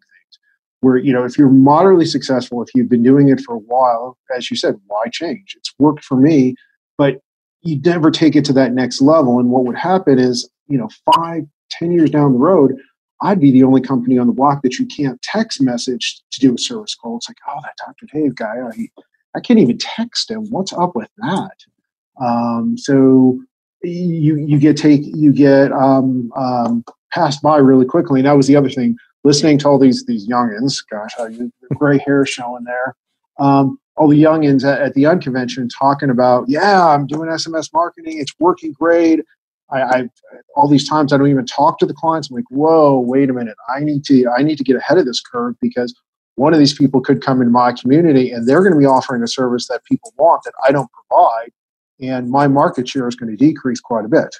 [0.81, 4.17] Where you know, if you're moderately successful, if you've been doing it for a while,
[4.35, 5.55] as you said, why change?
[5.57, 6.55] It's worked for me,
[6.97, 7.21] but
[7.61, 9.39] you never take it to that next level.
[9.39, 12.75] And what would happen is, you know, five, ten years down the road,
[13.21, 16.53] I'd be the only company on the block that you can't text message to do
[16.53, 17.17] a service call.
[17.17, 18.05] It's like, oh, that Dr.
[18.13, 18.91] Dave guy, he,
[19.35, 20.45] I can't even text him.
[20.51, 21.57] What's up with that?
[22.21, 23.39] Um, so
[23.83, 28.19] you you get take you get um, um, passed by really quickly.
[28.19, 28.97] And that was the other thing.
[29.23, 32.95] Listening to all these these youngins, gosh, the gray hair showing there.
[33.39, 38.19] Um, all the youngins at, at the unconvention talking about, yeah, I'm doing SMS marketing.
[38.19, 39.21] It's working great.
[39.69, 40.09] I, I
[40.55, 42.29] all these times I don't even talk to the clients.
[42.29, 43.57] I'm like, whoa, wait a minute.
[43.75, 45.93] I need to I need to get ahead of this curve because
[46.35, 49.23] one of these people could come into my community and they're going to be offering
[49.23, 51.51] a service that people want that I don't provide,
[51.99, 54.35] and my market share is going to decrease quite a bit.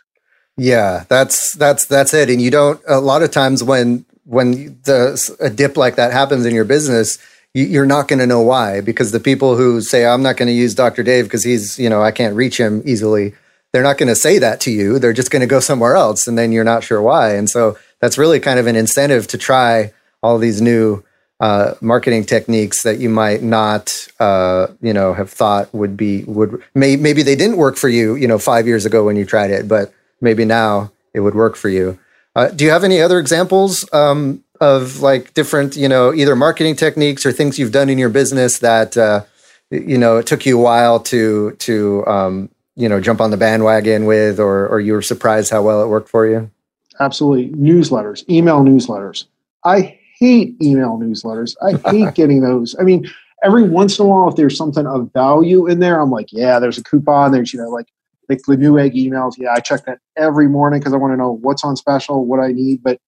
[0.56, 2.30] Yeah, that's that's that's it.
[2.30, 6.46] And you don't a lot of times when when the a dip like that happens
[6.46, 7.18] in your business,
[7.54, 10.48] you, are not going to know why because the people who say I'm not going
[10.48, 11.02] to use Dr.
[11.02, 13.34] Dave because he's you know I can't reach him easily
[13.74, 15.00] they're not going to say that to you.
[15.00, 17.36] They're just going to go somewhere else, and then you're not sure why.
[17.36, 21.04] And so that's really kind of an incentive to try all these new
[21.40, 26.64] uh, marketing techniques that you might not, uh, you know, have thought would be would
[26.74, 29.52] may, maybe they didn't work for you, you know, five years ago when you tried
[29.52, 32.00] it, but maybe now it would work for you.
[32.38, 36.76] Uh, do you have any other examples um, of like different, you know, either marketing
[36.76, 39.24] techniques or things you've done in your business that uh,
[39.72, 43.38] you know it took you a while to to um, you know jump on the
[43.38, 46.52] bandwagon with or or you were surprised how well it worked for you?
[47.00, 47.50] Absolutely.
[47.58, 49.26] Newsletters email newsletters.
[49.66, 51.56] I hate email newsletters.
[51.64, 52.76] I hate getting those.
[52.80, 53.10] I mean
[53.44, 56.60] every once in a while if there's something of value in there i'm like yeah
[56.60, 57.32] there's a coupon.
[57.32, 57.88] There's you know like
[58.30, 61.38] like the Newegg emails yeah i check that every morning because i want to know
[61.42, 63.00] what's on special what i need but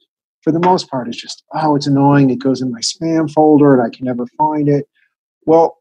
[0.41, 3.73] for the most part it's just oh it's annoying it goes in my spam folder
[3.73, 4.87] and i can never find it
[5.45, 5.79] well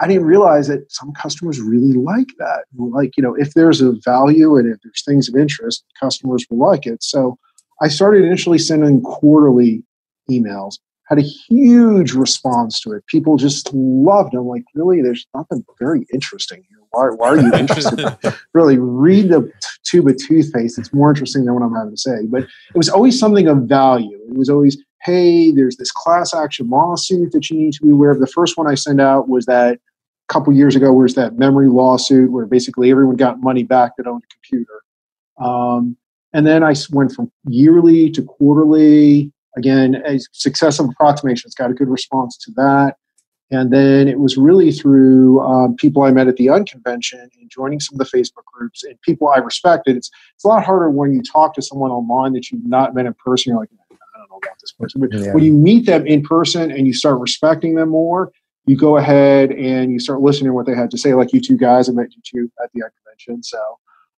[0.00, 2.64] I didn't realize that some customers really like that.
[2.76, 6.58] Like, you know, if there's a value and if there's things of interest, customers will
[6.58, 7.02] like it.
[7.02, 7.36] So
[7.82, 9.82] I started initially sending quarterly
[10.30, 13.06] emails, had a huge response to it.
[13.06, 14.38] People just loved it.
[14.38, 16.78] I'm like, really, there's nothing very interesting here.
[16.90, 18.16] Why, why are you interested?
[18.54, 19.50] really, read the
[19.84, 20.78] tube of toothpaste.
[20.78, 22.26] It's more interesting than what I'm having to say.
[22.28, 24.18] But it was always something of value.
[24.28, 28.10] It was always, hey, there's this class action lawsuit that you need to be aware
[28.10, 28.20] of.
[28.20, 31.68] The first one I sent out was that a couple years ago was that memory
[31.68, 34.82] lawsuit where basically everyone got money back that owned a computer.
[35.40, 35.96] Um,
[36.34, 39.32] and then I went from yearly to quarterly.
[39.58, 42.96] Again, a successive approximations got a good response to that.
[43.50, 47.80] And then it was really through um, people I met at the unconvention and joining
[47.80, 49.96] some of the Facebook groups and people I respected.
[49.96, 53.06] It's, it's a lot harder when you talk to someone online that you've not met
[53.06, 53.50] in person.
[53.50, 55.00] You're like, I don't know about this person.
[55.00, 55.32] But yeah.
[55.32, 58.30] when you meet them in person and you start respecting them more,
[58.66, 61.40] you go ahead and you start listening to what they had to say, like you
[61.40, 61.88] two guys.
[61.88, 63.42] I met you two at the convention.
[63.42, 63.78] So,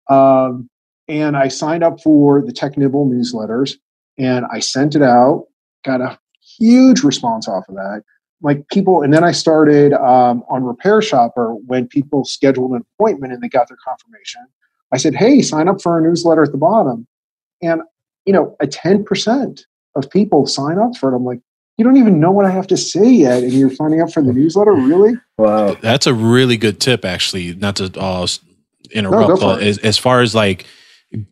[0.10, 0.69] um,
[1.08, 3.75] and I signed up for the Technibble newsletters
[4.19, 5.47] and I sent it out,
[5.84, 6.19] got a
[6.60, 8.03] huge response off of that.
[8.41, 13.41] Like people, and then I started um, on RepairShopr when people scheduled an appointment and
[13.41, 14.45] they got their confirmation.
[14.91, 17.08] I said, hey, sign up for our newsletter at the bottom.
[17.62, 17.82] And,
[18.25, 19.62] you know, a 10%
[19.95, 21.15] of people sign up for it.
[21.15, 21.41] I'm like,
[21.77, 24.21] you don't even know what I have to say yet, and you're signing up for
[24.21, 24.73] the newsletter.
[24.73, 25.13] Really?
[25.38, 27.05] Wow, that's a really good tip.
[27.05, 28.27] Actually, not to uh,
[28.91, 30.65] interrupt, no, as, as far as like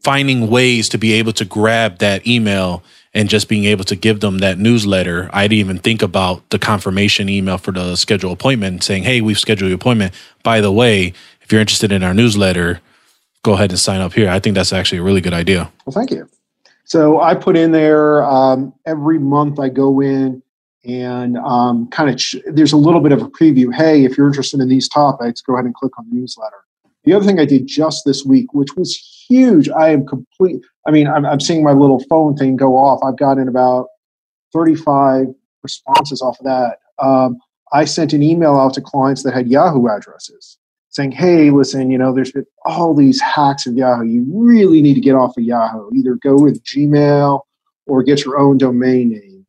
[0.01, 4.19] finding ways to be able to grab that email and just being able to give
[4.19, 5.29] them that newsletter.
[5.33, 9.39] I didn't even think about the confirmation email for the schedule appointment saying, Hey, we've
[9.39, 10.13] scheduled your appointment.
[10.43, 12.81] By the way, if you're interested in our newsletter,
[13.43, 14.29] go ahead and sign up here.
[14.29, 15.71] I think that's actually a really good idea.
[15.85, 16.27] Well, thank you.
[16.83, 20.41] So I put in there um, every month I go in
[20.85, 23.73] and um, kind of ch- there's a little bit of a preview.
[23.73, 26.57] Hey, if you're interested in these topics, go ahead and click on the newsletter.
[27.03, 30.61] The other thing I did just this week, which was huge, I am complete.
[30.87, 32.99] I mean, I'm, I'm seeing my little phone thing go off.
[33.03, 33.87] I've gotten about
[34.53, 35.27] 35
[35.63, 36.77] responses off of that.
[36.99, 37.37] Um,
[37.73, 40.57] I sent an email out to clients that had Yahoo addresses
[40.89, 44.05] saying, hey, listen, you know, there's been all these hacks of Yahoo.
[44.05, 45.91] You really need to get off of Yahoo.
[45.93, 47.41] Either go with Gmail
[47.85, 49.45] or get your own domain name.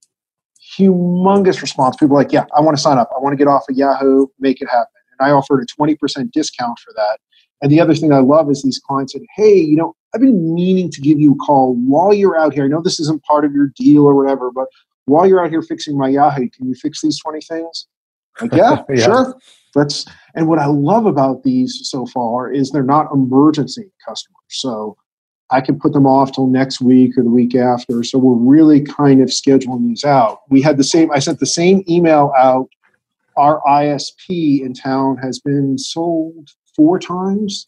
[0.78, 1.96] Humongous response.
[1.96, 3.10] People like, yeah, I want to sign up.
[3.16, 4.92] I want to get off of Yahoo, make it happen.
[5.18, 7.18] And I offered a 20% discount for that.
[7.60, 10.54] And the other thing I love is these clients said, hey, you know, I've been
[10.54, 12.64] meaning to give you a call while you're out here.
[12.64, 14.68] I know this isn't part of your deal or whatever, but
[15.06, 17.86] while you're out here fixing my Yahoo, can you fix these 20 things?
[18.40, 19.04] Like, yeah, yeah.
[19.04, 19.34] sure.
[19.74, 24.36] That's and what I love about these so far is they're not emergency customers.
[24.48, 24.96] So
[25.50, 28.02] I can put them off till next week or the week after.
[28.02, 30.40] So we're really kind of scheduling these out.
[30.48, 31.10] We had the same.
[31.10, 32.68] I sent the same email out.
[33.36, 37.66] Our ISP in town has been sold four times.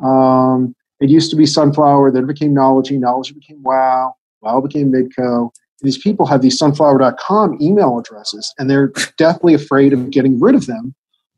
[0.00, 4.92] Um, it used to be Sunflower, then it became Knology, Knowledge became Wow, Wow became
[4.92, 5.50] Midco.
[5.82, 10.66] These people have these sunflower.com email addresses, and they're deathly afraid of getting rid of
[10.66, 10.94] them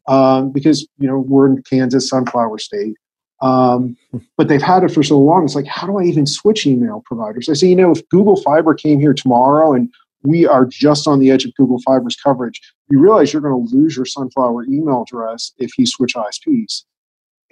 [0.08, 2.96] um, because you know we're in Kansas, sunflower state.
[3.40, 3.96] Um,
[4.36, 5.44] but they've had it for so long.
[5.44, 7.48] It's like, how do I even switch email providers?
[7.48, 11.18] I say, you know, if Google Fiber came here tomorrow and we are just on
[11.18, 15.02] the edge of Google Fiber's coverage, you realize you're going to lose your Sunflower email
[15.02, 16.84] address if you switch ISPs.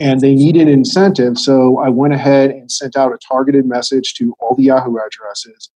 [0.00, 1.38] And they need an incentive.
[1.38, 5.70] So I went ahead and sent out a targeted message to all the Yahoo addresses,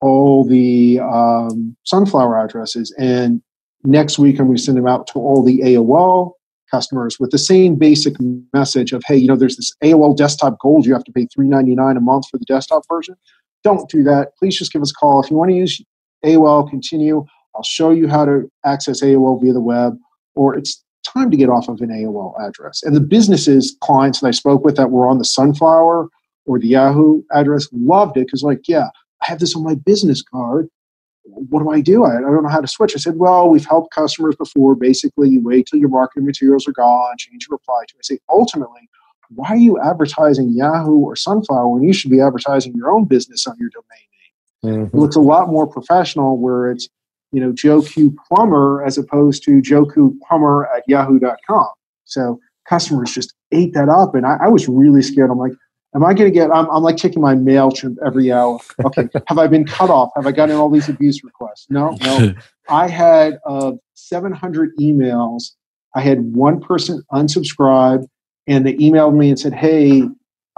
[0.00, 2.94] all the um, Sunflower addresses.
[2.98, 3.42] And
[3.82, 6.32] next week, I'm going to send them out to all the AOL
[6.70, 8.14] customers with the same basic
[8.52, 10.86] message of, hey, you know, there's this AOL desktop gold.
[10.86, 13.16] You have to pay $3.99 a month for the desktop version.
[13.62, 14.36] Don't do that.
[14.38, 15.22] Please just give us a call.
[15.22, 15.80] If you want to use
[16.24, 17.24] AOL, continue.
[17.54, 19.96] I'll show you how to access AOL via the web,
[20.34, 22.82] or it's time to get off of an AOL address.
[22.82, 26.08] And the businesses, clients that I spoke with that were on the Sunflower
[26.46, 28.88] or the Yahoo address loved it because, like, yeah,
[29.22, 30.68] I have this on my business card
[31.24, 32.04] what do I do?
[32.04, 32.94] I, I don't know how to switch.
[32.94, 34.74] I said, well, we've helped customers before.
[34.74, 37.94] Basically, you wait till your marketing materials are gone, change your reply to.
[37.94, 38.88] I say, ultimately,
[39.30, 43.46] why are you advertising Yahoo or Sunflower when you should be advertising your own business
[43.46, 44.86] on your domain name?
[44.86, 44.96] Mm-hmm.
[44.96, 46.88] It looks a lot more professional where it's,
[47.34, 51.68] you know, Joe Q Plumber as opposed to Joe Q Plumber at yahoo.com.
[52.04, 54.14] So customers just ate that up.
[54.14, 55.30] And I, I was really scared.
[55.30, 55.52] I'm like,
[55.94, 56.50] Am I going to get?
[56.50, 58.58] I'm, I'm like checking my MailChimp every hour.
[58.84, 60.10] Okay, have I been cut off?
[60.16, 61.66] Have I gotten all these abuse requests?
[61.70, 62.34] No, no.
[62.68, 65.52] I had uh, 700 emails.
[65.94, 68.04] I had one person unsubscribe,
[68.48, 70.02] and they emailed me and said, "Hey,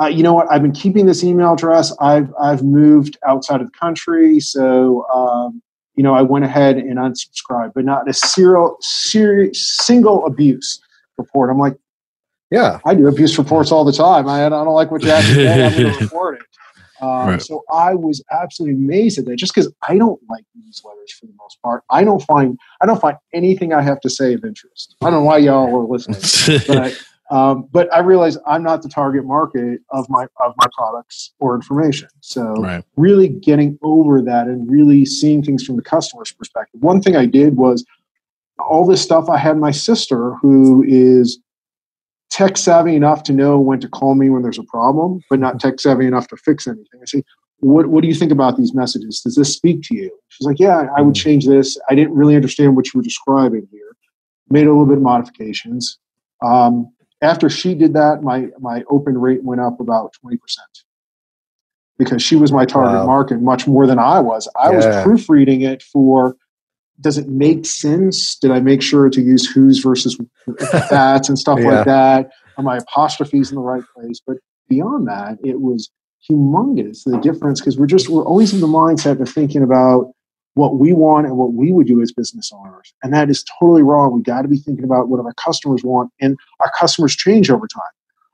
[0.01, 0.51] uh, you know what?
[0.51, 1.95] I've been keeping this email address.
[2.01, 5.61] I've I've moved outside of the country, so um,
[5.97, 10.81] you know I went ahead and unsubscribed, but not a serial, serious, single abuse
[11.19, 11.51] report.
[11.51, 11.77] I'm like,
[12.51, 14.29] yeah, I do abuse reports all the time.
[14.29, 15.67] I, I don't like what you have to say.
[15.67, 16.47] I'm going to report it.
[17.01, 17.43] Um, right.
[17.43, 19.37] So I was absolutely amazed at that.
[19.37, 23.01] Just because I don't like newsletters for the most part, I don't find I don't
[23.01, 24.97] find anything I have to say of interest.
[25.03, 26.21] I don't know why y'all are listening,
[26.67, 26.99] but
[27.31, 31.55] um, but I realize I'm not the target market of my of my products or
[31.55, 32.09] information.
[32.21, 32.85] So right.
[32.97, 36.81] really getting over that and really seeing things from the customer's perspective.
[36.81, 37.85] One thing I did was
[38.59, 39.29] all this stuff.
[39.29, 41.39] I had my sister who is
[42.31, 45.61] tech savvy enough to know when to call me when there's a problem, but not
[45.61, 47.01] tech savvy enough to fix anything.
[47.01, 47.23] I say,
[47.61, 49.21] what, what do you think about these messages?
[49.21, 50.11] Does this speak to you?
[50.29, 51.23] She's like, yeah, I would mm.
[51.23, 51.79] change this.
[51.89, 53.97] I didn't really understand what you were describing here.
[54.51, 55.99] Made a little bit of modifications.
[56.45, 60.39] Um, after she did that, my, my open rate went up about 20%
[61.99, 63.07] because she was my target wow.
[63.07, 64.49] market much more than I was.
[64.61, 64.77] I yeah.
[64.77, 66.37] was proofreading it for
[67.01, 68.37] does it make sense?
[68.37, 70.19] Did I make sure to use who's versus
[70.91, 71.69] that's and stuff yeah.
[71.69, 72.31] like that?
[72.57, 74.21] Are my apostrophes in the right place?
[74.27, 75.91] But beyond that, it was
[76.29, 80.13] humongous the difference because we're just we're always in the mindset of thinking about
[80.57, 82.93] what we want and what we would do as business owners.
[83.03, 84.13] And that is totally wrong.
[84.13, 87.67] We got to be thinking about what our customers want, and our customers change over
[87.67, 87.83] time.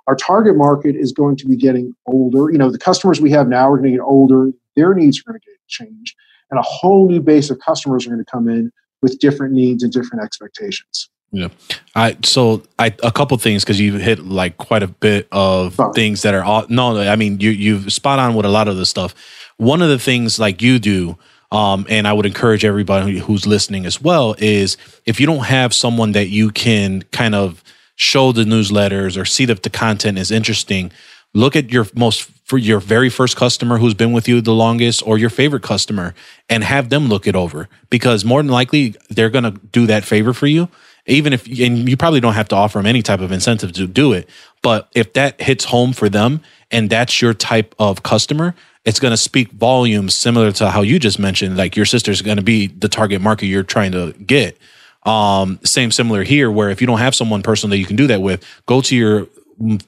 [0.09, 2.51] Our target market is going to be getting older.
[2.51, 4.51] You know, the customers we have now are going to get older.
[4.75, 6.17] Their needs are going to get changed
[6.53, 9.83] and a whole new base of customers are going to come in with different needs
[9.83, 11.09] and different expectations.
[11.33, 11.49] Yeah.
[11.95, 15.95] I so I a couple things because you hit like quite a bit of Sorry.
[15.95, 18.77] things that are all no, I mean you you've spot on with a lot of
[18.77, 19.15] the stuff.
[19.57, 21.17] One of the things like you do,
[21.53, 25.75] um, and I would encourage everybody who's listening as well, is if you don't have
[25.75, 27.63] someone that you can kind of
[27.95, 30.91] show the newsletters or see that the content is interesting,
[31.35, 35.07] look at your most for your very first customer who's been with you the longest
[35.07, 36.15] or your favorite customer
[36.49, 40.05] and have them look it over because more than likely they're going to do that
[40.05, 40.69] favor for you.
[41.07, 43.87] Even if and you probably don't have to offer them any type of incentive to
[43.87, 44.29] do it
[44.63, 49.13] but if that hits home for them and that's your type of customer it's going
[49.13, 52.67] to speak volumes similar to how you just mentioned like your sister's going to be
[52.67, 54.59] the target market you're trying to get
[55.05, 58.07] um same similar here where if you don't have someone personal that you can do
[58.07, 59.27] that with go to your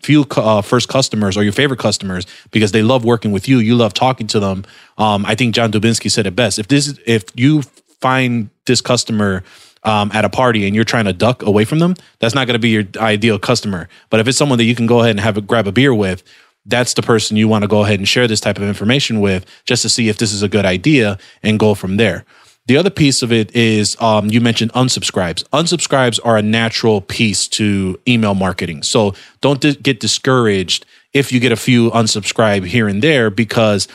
[0.00, 3.58] few uh, first customers or your favorite customers because they love working with you.
[3.58, 4.64] You love talking to them.
[4.98, 6.58] Um, I think John Dubinsky said it best.
[6.58, 7.62] If this, if you
[8.00, 9.42] find this customer
[9.82, 12.54] um, at a party and you're trying to duck away from them, that's not going
[12.54, 13.88] to be your ideal customer.
[14.10, 15.94] But if it's someone that you can go ahead and have a grab a beer
[15.94, 16.22] with,
[16.66, 19.44] that's the person you want to go ahead and share this type of information with
[19.64, 22.24] just to see if this is a good idea and go from there.
[22.66, 25.44] The other piece of it is um, you mentioned unsubscribes.
[25.50, 28.82] Unsubscribes are a natural piece to email marketing.
[28.82, 33.88] So don't di- get discouraged if you get a few unsubscribe here and there because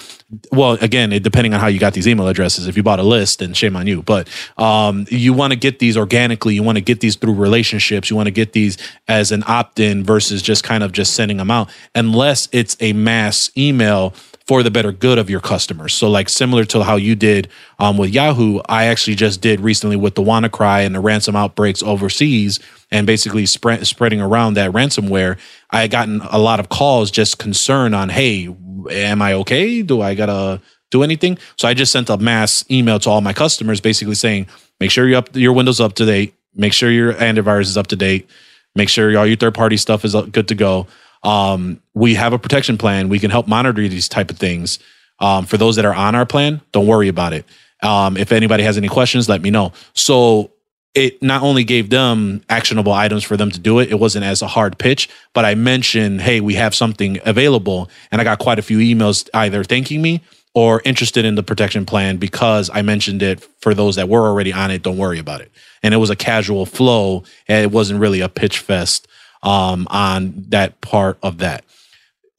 [0.52, 2.68] well, again, it, depending on how you got these email addresses.
[2.68, 4.04] If you bought a list, then shame on you.
[4.04, 6.54] But um, you want to get these organically.
[6.54, 8.12] You want to get these through relationships.
[8.12, 11.50] You want to get these as an opt-in versus just kind of just sending them
[11.50, 14.14] out, unless it's a mass email
[14.50, 15.94] for the better good of your customers.
[15.94, 19.96] So, like similar to how you did um, with Yahoo, I actually just did recently
[19.96, 25.38] with the WannaCry and the ransom outbreaks overseas, and basically spread, spreading around that ransomware.
[25.70, 28.50] I had gotten a lot of calls just concern on, hey,
[28.90, 29.84] am I okay?
[29.84, 31.38] Do I gotta do anything?
[31.56, 34.48] So I just sent a mass email to all my customers, basically saying,
[34.80, 37.86] make sure you up your Windows up to date, make sure your antivirus is up
[37.88, 38.28] to date,
[38.74, 40.88] make sure all your third party stuff is good to go.
[41.24, 43.10] Um, we have a protection plan.
[43.10, 44.80] We can help monitor these type of things.
[45.20, 47.46] Um, for those that are on our plan, don't worry about it.
[47.84, 49.74] Um, if anybody has any questions, let me know.
[49.94, 50.52] So
[50.96, 54.42] it not only gave them actionable items for them to do it, it wasn't as
[54.42, 57.90] a hard pitch, but I mentioned, hey, we have something available.
[58.12, 60.22] And I got quite a few emails either thanking me
[60.56, 64.52] or interested in the protection plan because I mentioned it for those that were already
[64.52, 64.82] on it.
[64.82, 65.52] Don't worry about it.
[65.84, 67.24] And it was a casual flow.
[67.48, 69.08] And it wasn't really a pitch fest
[69.44, 71.64] um, on that part of that.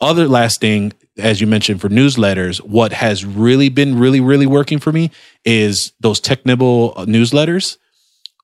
[0.01, 4.79] Other last thing, as you mentioned for newsletters, what has really been really, really working
[4.79, 5.11] for me
[5.45, 7.77] is those Technibble newsletters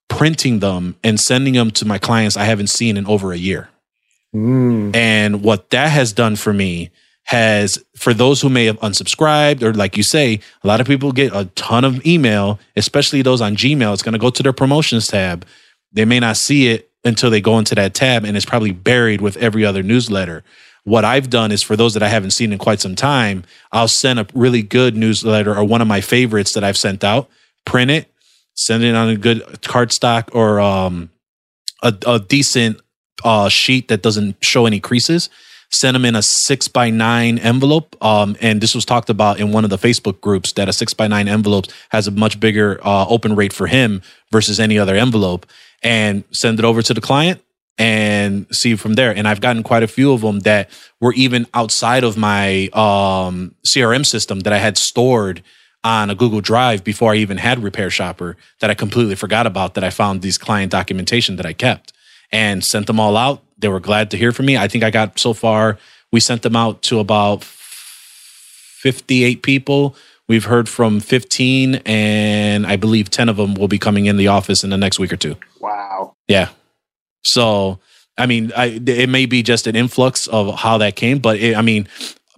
[0.08, 3.68] printing them and sending them to my clients I haven't seen in over a year.
[4.34, 4.94] Mm.
[4.94, 6.90] And what that has done for me
[7.24, 11.10] has, for those who may have unsubscribed, or like you say, a lot of people
[11.10, 13.92] get a ton of email, especially those on Gmail.
[13.92, 15.44] It's going to go to their promotions tab.
[15.92, 19.20] They may not see it until they go into that tab, and it's probably buried
[19.20, 20.42] with every other newsletter.
[20.84, 23.88] What I've done is for those that I haven't seen in quite some time, I'll
[23.88, 27.28] send a really good newsletter or one of my favorites that I've sent out,
[27.64, 28.12] print it,
[28.54, 31.10] send it on a good cardstock or um,
[31.82, 32.80] a, a decent
[33.24, 35.28] uh, sheet that doesn't show any creases.
[35.70, 37.96] Send them in a six by nine envelope.
[38.02, 40.94] Um, and this was talked about in one of the Facebook groups that a six
[40.94, 44.94] by nine envelope has a much bigger uh, open rate for him versus any other
[44.94, 45.46] envelope.
[45.86, 47.40] And send it over to the client
[47.78, 49.14] and see from there.
[49.14, 50.70] And I've gotten quite a few of them that
[51.00, 55.42] were even outside of my um, CRM system that I had stored
[55.84, 59.84] on a Google Drive before I even had RepairShopr that I completely forgot about that
[59.84, 61.92] I found these client documentation that I kept
[62.32, 63.42] and sent them all out.
[63.58, 64.56] They were glad to hear from me.
[64.56, 65.78] I think I got so far,
[66.10, 69.94] we sent them out to about 58 people.
[70.28, 74.26] We've heard from 15, and I believe 10 of them will be coming in the
[74.28, 75.36] office in the next week or two.
[75.60, 76.14] Wow.
[76.26, 76.48] Yeah.
[77.22, 77.78] So,
[78.18, 81.56] I mean, I, it may be just an influx of how that came, but it,
[81.56, 81.86] I mean,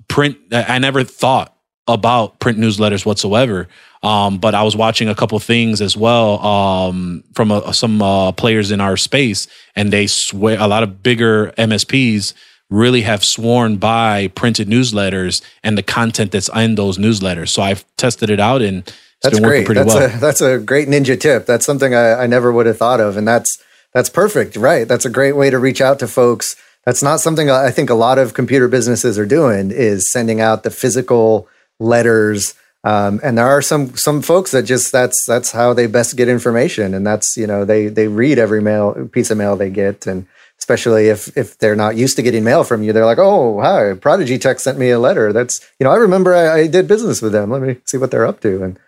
[0.06, 3.68] print, I never thought about print newsletters whatsoever.
[4.02, 8.32] Um, but I was watching a couple things as well um, from a, some uh,
[8.32, 12.34] players in our space, and they swear a lot of bigger MSPs
[12.70, 17.48] really have sworn by printed newsletters and the content that's in those newsletters.
[17.48, 18.90] So I've tested it out and
[19.22, 19.66] that's great.
[19.66, 20.14] that's well.
[20.14, 21.46] A, that's a great ninja tip.
[21.46, 23.60] That's something I, I never would have thought of, and that's
[23.92, 24.56] that's perfect.
[24.56, 24.86] Right?
[24.86, 26.54] That's a great way to reach out to folks.
[26.84, 29.70] That's not something I think a lot of computer businesses are doing.
[29.72, 31.48] Is sending out the physical
[31.80, 32.54] letters.
[32.84, 36.28] Um, and there are some some folks that just that's that's how they best get
[36.28, 40.06] information, and that's you know they they read every mail piece of mail they get,
[40.06, 40.28] and
[40.58, 43.94] especially if if they're not used to getting mail from you, they're like, oh hi,
[43.94, 45.32] Prodigy Tech sent me a letter.
[45.32, 47.50] That's you know I remember I, I did business with them.
[47.50, 48.78] Let me see what they're up to, and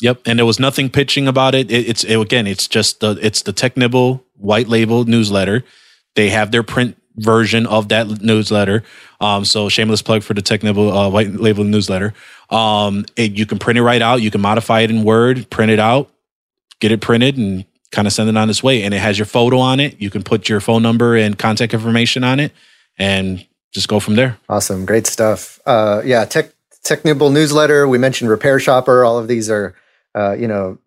[0.00, 1.70] Yep, and there was nothing pitching about it.
[1.70, 5.64] it it's it, again, it's just the it's the Technibble white label newsletter.
[6.14, 8.82] They have their print version of that newsletter.
[9.20, 12.12] Um, so shameless plug for the Technibble uh, white label newsletter.
[12.50, 14.20] Um, it, you can print it right out.
[14.20, 16.10] You can modify it in Word, print it out,
[16.80, 18.82] get it printed, and kind of send it on its way.
[18.82, 20.00] And it has your photo on it.
[20.00, 22.52] You can put your phone number and contact information on it,
[22.98, 24.38] and just go from there.
[24.48, 25.60] Awesome, great stuff.
[25.66, 26.52] Uh, yeah, Tech
[26.84, 27.88] tech Technibble newsletter.
[27.88, 29.06] We mentioned RepairShopr.
[29.06, 29.74] All of these are,
[30.14, 30.78] uh, you know,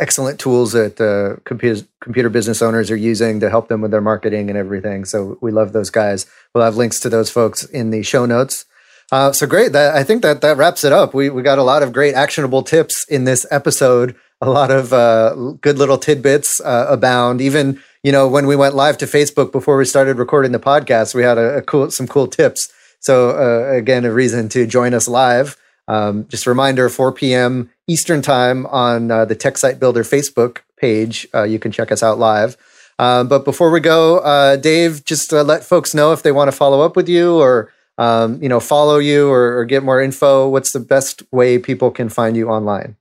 [0.00, 4.00] excellent tools that uh, computer, computer business owners are using to help them with their
[4.00, 5.04] marketing and everything.
[5.04, 6.26] So we love those guys.
[6.54, 8.64] We'll have links to those folks in the show notes.
[9.10, 9.72] Uh, so great.
[9.72, 11.14] That, I think that that wraps it up.
[11.14, 14.14] We, we got a lot of great actionable tips in this episode.
[14.40, 17.40] A lot of uh, good little tidbits uh, abound.
[17.40, 21.14] Even you know when we went live to Facebook before we started recording the podcast,
[21.14, 22.72] we had a, a cool some cool tips.
[23.00, 25.56] So uh, again, a reason to join us live.
[25.88, 27.70] Um, just a reminder, 4 p.m.
[27.86, 31.26] Eastern Time on uh, the Tech Site Builder Facebook page.
[31.34, 32.56] Uh, you can check us out live.
[32.98, 36.56] Um, but before we go, uh, Dave, just let folks know if they want to
[36.56, 40.48] follow up with you or um, you know follow you or, or, get more info.
[40.48, 42.97] What's the best way people can find you online?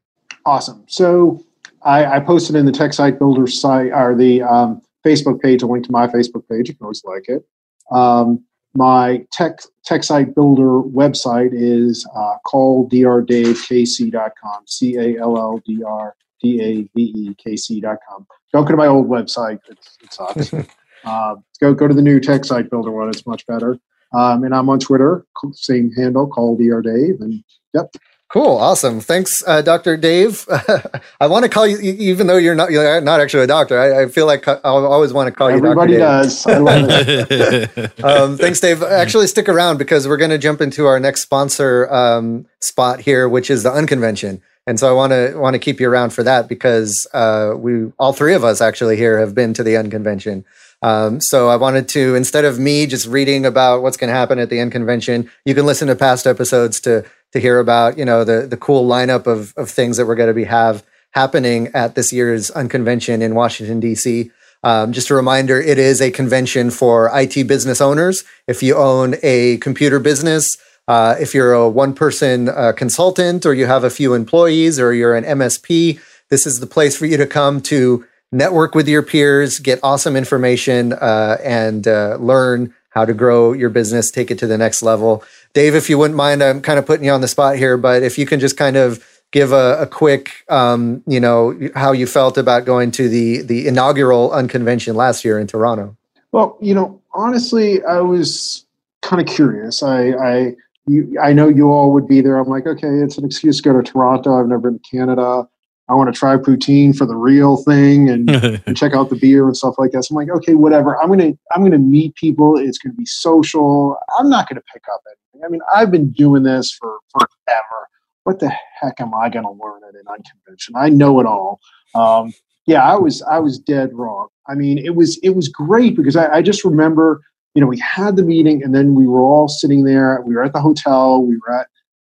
[0.47, 0.83] Awesome.
[0.87, 1.43] So
[1.81, 5.67] I, I posted in the Tech Site Builder site or the um, Facebook page a
[5.67, 6.69] link to my Facebook page.
[6.69, 7.45] You can always like it.
[7.91, 15.83] Um, my tech tech site builder website is uh, calldrdavekc.com, C A L L D
[15.83, 18.25] R D A V E K C.com.
[18.53, 20.53] Don't go to my old website, it's, it sucks.
[21.03, 23.77] uh, go, go to the new tech site builder one, it's much better.
[24.13, 27.19] Um, and I'm on Twitter, same handle, calldrdave.
[27.19, 27.43] And
[27.73, 27.93] yep,
[28.29, 28.99] Cool, awesome.
[28.99, 30.45] Thanks, uh, Doctor Dave.
[31.21, 33.79] I want to call you, even though you're not you're not actually a doctor.
[33.79, 35.99] I, I feel like I always want to call Everybody you.
[35.99, 36.45] Everybody does.
[36.45, 37.99] I love it.
[38.03, 38.83] um, thanks, Dave.
[38.83, 43.29] Actually, stick around because we're going to jump into our next sponsor um, spot here,
[43.29, 44.41] which is the Unconvention.
[44.65, 47.93] And so I want to want to keep you around for that because uh, we
[47.97, 50.43] all three of us actually here have been to the Unconvention.
[50.81, 54.37] Um, so I wanted to instead of me just reading about what's going to happen
[54.37, 58.23] at the Unconvention, you can listen to past episodes to to hear about you know
[58.23, 61.95] the the cool lineup of of things that we're going to be have happening at
[61.95, 64.31] this year's unconvention in Washington D.C.
[64.63, 68.23] Um, just a reminder, it is a convention for IT business owners.
[68.47, 70.45] If you own a computer business,
[70.87, 74.93] uh, if you're a one person uh, consultant, or you have a few employees, or
[74.93, 75.99] you're an MSP,
[76.29, 80.15] this is the place for you to come to network with your peers, get awesome
[80.15, 84.81] information, uh, and uh, learn how to grow your business, take it to the next
[84.81, 85.23] level.
[85.57, 88.03] Dave, if you wouldn't mind, I'm kind of putting you on the spot here, but
[88.03, 92.05] if you can just kind of give a, a quick, um, you know, how you
[92.05, 95.97] felt about going to the the inaugural unconvention last year in Toronto.
[96.31, 98.67] Well, you know, honestly, I was
[99.01, 99.81] kind of curious.
[99.81, 100.55] I, I,
[100.85, 102.37] you, I know you all would be there.
[102.37, 104.39] I'm like, okay, it's an excuse to go to Toronto.
[104.39, 105.49] I've never been to Canada.
[105.89, 108.29] I want to try poutine for the real thing and,
[108.65, 110.03] and, check out the beer and stuff like that.
[110.03, 111.01] So I'm like, okay, whatever.
[111.01, 112.57] I'm gonna I'm gonna meet people.
[112.57, 113.97] It's gonna be social.
[114.19, 115.45] I'm not gonna pick up anything.
[115.45, 117.87] I mean, I've been doing this for forever.
[118.23, 120.75] What the heck am I gonna learn at an unconvention?
[120.75, 121.59] I know it all.
[121.95, 122.33] Um,
[122.65, 124.27] yeah, I was I was dead wrong.
[124.47, 127.21] I mean, it was it was great because I, I just remember,
[127.55, 130.21] you know, we had the meeting and then we were all sitting there.
[130.25, 131.21] We were at the hotel.
[131.21, 131.67] We were at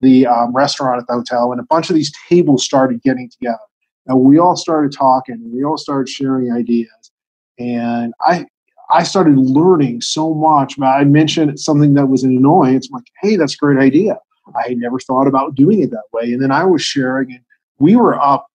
[0.01, 3.59] the um, restaurant at the hotel, and a bunch of these tables started getting together.
[4.07, 7.11] And we all started talking, we all started sharing ideas.
[7.59, 8.45] And I,
[8.93, 10.79] I started learning so much.
[10.81, 12.89] I mentioned something that was an annoyance.
[12.89, 14.17] I'm like, hey, that's a great idea.
[14.55, 16.33] I had never thought about doing it that way.
[16.33, 17.41] And then I was sharing, and
[17.79, 18.47] we were up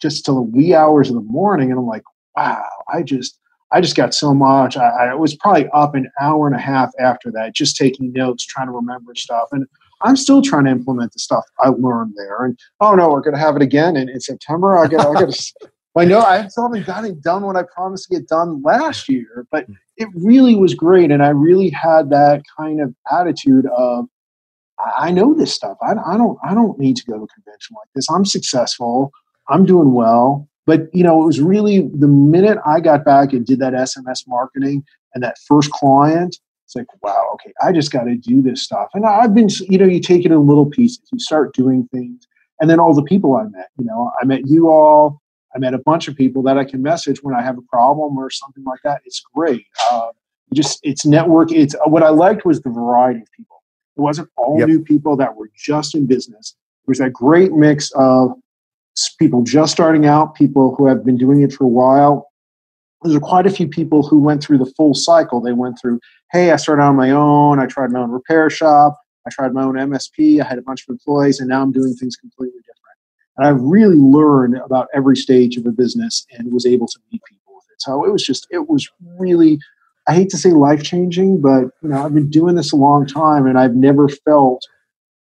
[0.00, 1.70] just till the wee hours of the morning.
[1.70, 2.04] And I'm like,
[2.36, 3.38] wow, I just,
[3.70, 4.76] I just got so much.
[4.76, 8.44] I, I was probably up an hour and a half after that, just taking notes,
[8.44, 9.48] trying to remember stuff.
[9.52, 9.66] And
[10.02, 12.44] I'm still trying to implement the stuff I learned there.
[12.44, 14.76] And oh no, we're going to have it again in, in September.
[14.76, 15.52] I got, I got to.
[15.94, 19.10] I know I still haven't got it done what I promised to get done last
[19.10, 19.74] year, but hmm.
[19.98, 24.06] it really was great, and I really had that kind of attitude of,
[24.96, 25.76] I know this stuff.
[25.82, 26.38] I, I don't.
[26.42, 28.10] I don't need to go to a convention like this.
[28.10, 29.12] I'm successful.
[29.48, 30.48] I'm doing well.
[30.66, 34.26] But you know, it was really the minute I got back and did that SMS
[34.26, 34.84] marketing
[35.14, 36.36] and that first client,
[36.74, 38.88] it's like, wow, okay, I just got to do this stuff.
[38.94, 42.26] And I've been, you know, you take it in little pieces, you start doing things.
[42.60, 45.20] And then all the people I met, you know, I met you all,
[45.54, 48.16] I met a bunch of people that I can message when I have a problem
[48.16, 49.02] or something like that.
[49.04, 49.66] It's great.
[49.90, 50.08] Uh,
[50.54, 51.52] just, it's network.
[51.52, 53.62] It's what I liked was the variety of people.
[53.96, 54.68] It wasn't all yep.
[54.68, 56.54] new people that were just in business.
[56.84, 58.32] It was that great mix of
[59.18, 62.31] people just starting out, people who have been doing it for a while,
[63.04, 65.40] there's quite a few people who went through the full cycle.
[65.40, 66.00] They went through,
[66.30, 68.96] hey, I started on my own, I tried my own repair shop,
[69.26, 71.94] I tried my own MSP, I had a bunch of employees, and now I'm doing
[71.94, 72.98] things completely different.
[73.36, 77.22] And I really learned about every stage of a business and was able to meet
[77.24, 77.80] people with it.
[77.80, 78.88] So it was just, it was
[79.18, 79.58] really,
[80.06, 83.06] I hate to say life changing, but you know, I've been doing this a long
[83.06, 84.66] time and I've never felt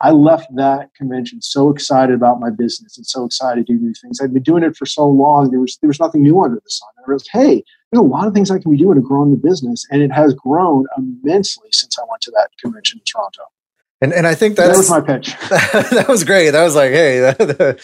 [0.04, 3.93] I left that convention so excited about my business and so excited to do new
[3.93, 4.20] things.
[4.22, 5.49] I'd been doing it for so long.
[5.49, 6.89] There was there was nothing new under the sun.
[6.97, 9.38] I realized, hey, there's a lot of things I can be doing to grow the
[9.38, 13.43] business, and it has grown immensely since I went to that convention in Toronto.
[14.01, 15.34] And and I think that was my pitch.
[15.49, 16.51] that was great.
[16.51, 17.34] That was like, hey,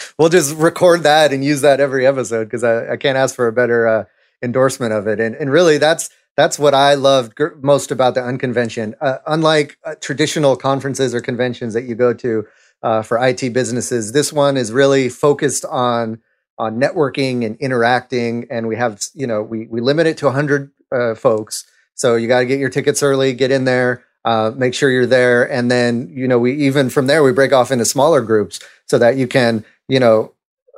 [0.19, 3.47] we'll just record that and use that every episode because I, I can't ask for
[3.47, 4.03] a better uh,
[4.41, 5.21] endorsement of it.
[5.21, 6.09] And and really, that's
[6.39, 8.95] that's what I loved most about the unconvention.
[9.01, 12.47] Uh, unlike uh, traditional conferences or conventions that you go to
[12.81, 16.21] uh, for IT businesses, this one is really focused on
[16.57, 18.47] on networking and interacting.
[18.49, 21.65] And we have, you know, we we limit it to 100 uh, folks.
[21.95, 25.05] So you got to get your tickets early, get in there, uh, make sure you're
[25.05, 28.61] there, and then you know we even from there we break off into smaller groups
[28.85, 30.31] so that you can, you know,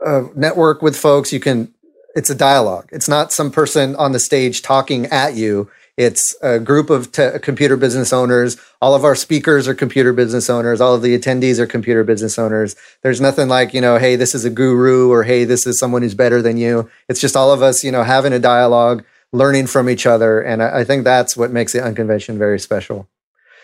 [0.03, 1.31] uh, network with folks.
[1.31, 1.71] You can
[2.15, 2.89] it's a dialogue.
[2.91, 5.69] It's not some person on the stage talking at you.
[5.97, 8.57] It's a group of te- computer business owners.
[8.81, 10.81] All of our speakers are computer business owners.
[10.81, 12.75] All of the attendees are computer business owners.
[13.03, 16.01] There's nothing like, you know, hey, this is a guru or hey, this is someone
[16.01, 16.89] who's better than you.
[17.07, 20.41] It's just all of us, you know, having a dialogue, learning from each other.
[20.41, 23.07] And I, I think that's what makes the unconvention very special.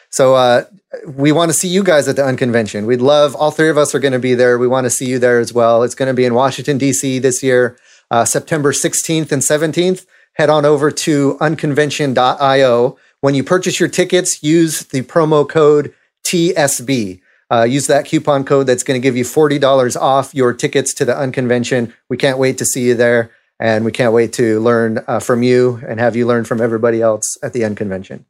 [0.10, 0.66] So uh,
[1.06, 2.86] we want to see you guys at the Unconvention.
[2.86, 4.58] We'd love all three of us are going to be there.
[4.58, 5.84] We want to see you there as well.
[5.84, 7.20] It's going to be in Washington D.C.
[7.20, 7.78] this year,
[8.12, 10.06] uh, September 16th and 17th.
[10.34, 12.98] Head on over to unconvention.io.
[13.22, 15.94] When you purchase your tickets, use the promo code
[16.26, 17.22] TSB.
[17.50, 21.06] Uh, use that coupon code that's going to give you $40 off your tickets to
[21.06, 21.94] the Unconvention.
[22.10, 23.32] We can't wait to see you there.
[23.60, 27.02] And we can't wait to learn uh, from you and have you learn from everybody
[27.02, 28.26] else at the Unconvention.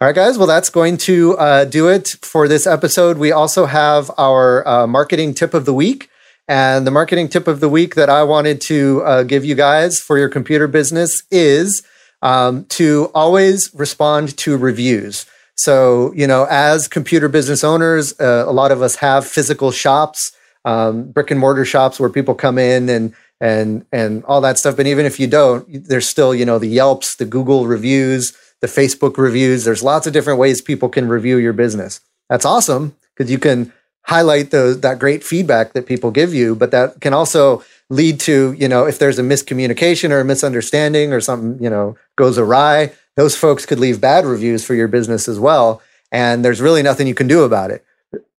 [0.00, 0.38] All right, guys.
[0.38, 3.18] Well, that's going to uh, do it for this episode.
[3.18, 6.07] We also have our uh, marketing tip of the week.
[6.48, 9.98] And the marketing tip of the week that I wanted to uh, give you guys
[9.98, 11.82] for your computer business is
[12.22, 15.26] um, to always respond to reviews.
[15.56, 20.32] So, you know, as computer business owners, uh, a lot of us have physical shops,
[20.64, 24.76] um, brick and mortar shops where people come in and and and all that stuff.
[24.76, 28.66] But even if you don't, there's still you know the Yelps, the Google reviews, the
[28.68, 29.64] Facebook reviews.
[29.64, 32.00] There's lots of different ways people can review your business.
[32.30, 33.72] That's awesome because you can
[34.08, 38.52] highlight those that great feedback that people give you, but that can also lead to
[38.58, 42.92] you know if there's a miscommunication or a misunderstanding or something you know goes awry
[43.18, 45.82] those folks could leave bad reviews for your business as well.
[46.12, 47.84] And there's really nothing you can do about it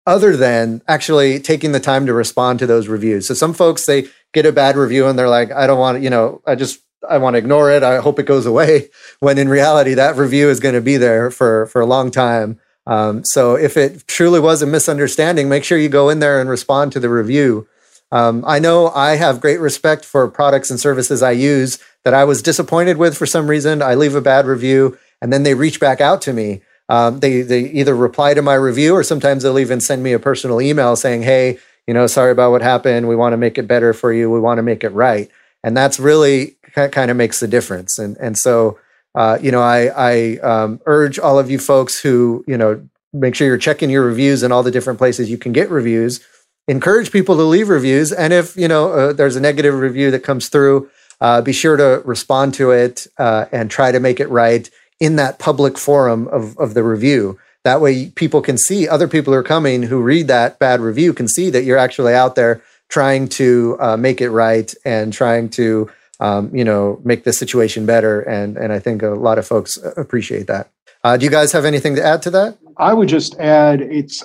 [0.08, 3.28] other than actually taking the time to respond to those reviews.
[3.28, 6.10] So some folks, they get a bad review and they're like, I don't want, you
[6.10, 7.84] know, I just, I want to ignore it.
[7.84, 8.90] I hope it goes away.
[9.20, 12.58] When in reality, that review is going to be there for, for a long time.
[12.90, 16.50] Um, so if it truly was a misunderstanding, make sure you go in there and
[16.50, 17.68] respond to the review.
[18.12, 22.24] Um, I know I have great respect for products and services I use that I
[22.24, 23.84] was disappointed with for some reason.
[23.84, 26.62] I leave a bad review and then they reach back out to me.
[26.88, 30.20] Um, they they either reply to my review or sometimes they'll even send me a
[30.20, 33.08] personal email saying, "Hey, you know, sorry about what happened.
[33.08, 34.32] We want to make it better for you.
[34.32, 35.30] We want to make it right."
[35.64, 38.00] And that's really kind of makes the difference.
[38.00, 38.80] And and so,
[39.16, 43.36] uh, you know, I I um, urge all of you folks who you know make
[43.36, 46.20] sure you're checking your reviews in all the different places you can get reviews.
[46.68, 50.24] Encourage people to leave reviews, and if you know uh, there's a negative review that
[50.24, 50.90] comes through,
[51.22, 55.16] uh, be sure to respond to it uh, and try to make it right in
[55.16, 57.40] that public forum of, of the review.
[57.64, 61.14] That way, people can see other people who are coming who read that bad review
[61.14, 65.50] can see that you're actually out there trying to uh, make it right and trying
[65.50, 65.90] to
[66.20, 68.22] um, you know make the situation better.
[68.22, 70.70] And and I think a lot of folks appreciate that.
[71.04, 72.58] Uh, do you guys have anything to add to that?
[72.78, 74.24] I would just add it's.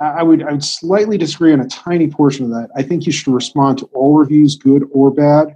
[0.00, 2.68] I would I would slightly disagree on a tiny portion of that.
[2.76, 5.54] I think you should respond to all reviews, good or bad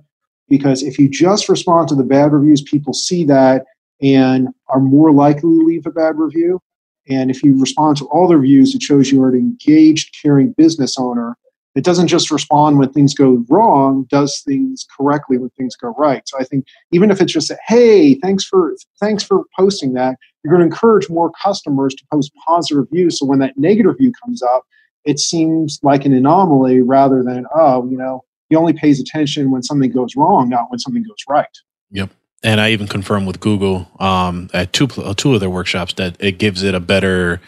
[0.48, 3.64] because if you just respond to the bad reviews, people see that
[4.00, 6.60] and are more likely to leave a bad review.
[7.08, 10.52] And if you respond to all the reviews, it shows you are an engaged, caring
[10.52, 11.36] business owner.
[11.74, 16.26] It doesn't just respond when things go wrong, does things correctly when things go right.
[16.26, 20.16] So I think even if it's just a, hey, thanks for thanks for posting that,
[20.42, 23.18] you're going to encourage more customers to post positive reviews.
[23.18, 24.64] So when that negative view comes up,
[25.04, 29.62] it seems like an anomaly rather than, oh, you know, he only pays attention when
[29.62, 31.46] something goes wrong, not when something goes right.
[31.90, 32.10] Yep.
[32.42, 36.38] And I even confirmed with Google um, at two two of their workshops that it
[36.38, 37.40] gives it a better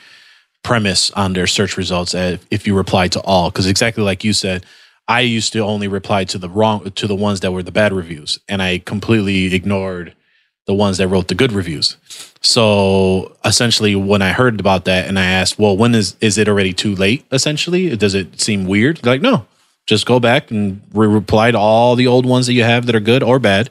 [0.62, 3.50] premise on their search results if you reply to all.
[3.50, 4.64] Because exactly like you said,
[5.08, 7.92] I used to only reply to the wrong to the ones that were the bad
[7.92, 10.14] reviews, and I completely ignored
[10.66, 11.96] the ones that wrote the good reviews.
[12.42, 16.48] So essentially, when I heard about that and I asked, "Well, when is is it
[16.48, 18.98] already too late?" Essentially, does it seem weird?
[18.98, 19.46] They're like, no,
[19.86, 22.94] just go back and re- reply to all the old ones that you have that
[22.94, 23.70] are good or bad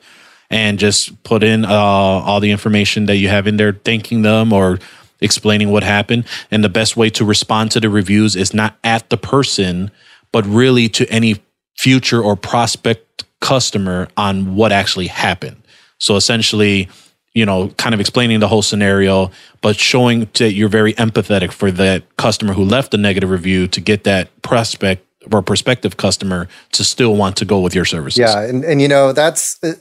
[0.49, 4.51] and just put in uh, all the information that you have in there thanking them
[4.51, 4.79] or
[5.21, 9.09] explaining what happened and the best way to respond to the reviews is not at
[9.09, 9.91] the person
[10.31, 11.41] but really to any
[11.77, 15.61] future or prospect customer on what actually happened
[15.97, 16.87] so essentially
[17.33, 21.71] you know kind of explaining the whole scenario but showing that you're very empathetic for
[21.71, 26.83] that customer who left the negative review to get that prospect or prospective customer to
[26.83, 28.19] still want to go with your services.
[28.19, 29.73] Yeah, and and you know that's uh,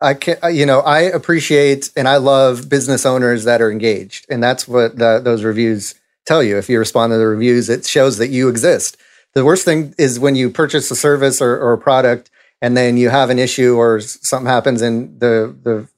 [0.00, 4.42] I can you know I appreciate and I love business owners that are engaged, and
[4.42, 5.94] that's what the, those reviews
[6.26, 6.58] tell you.
[6.58, 8.96] If you respond to the reviews, it shows that you exist.
[9.34, 12.30] The worst thing is when you purchase a service or, or a product
[12.62, 15.88] and then you have an issue or something happens and the the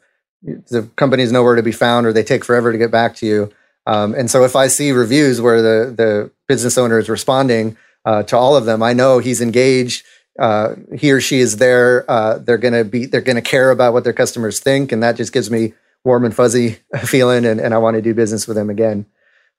[0.71, 3.51] the company's nowhere to be found or they take forever to get back to you.
[3.87, 8.23] Um, and so if I see reviews where the the business owner is responding uh,
[8.25, 8.83] to all of them.
[8.83, 10.05] I know he's engaged.
[10.39, 12.09] Uh, he or she is there.
[12.09, 13.07] Uh, they're going to be.
[13.07, 15.75] They're to care about what their customers think, and that just gives me
[16.05, 19.07] warm and fuzzy feeling, and, and I want to do business with them again.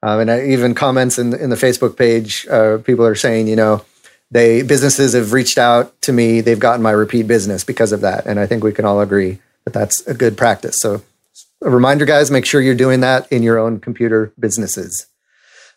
[0.01, 3.55] Um, and I, even comments in in the Facebook page, uh, people are saying, you
[3.55, 3.83] know,
[4.31, 6.41] they businesses have reached out to me.
[6.41, 9.39] They've gotten my repeat business because of that, and I think we can all agree
[9.65, 10.77] that that's a good practice.
[10.79, 11.01] So
[11.61, 15.07] a reminder, guys, make sure you're doing that in your own computer businesses.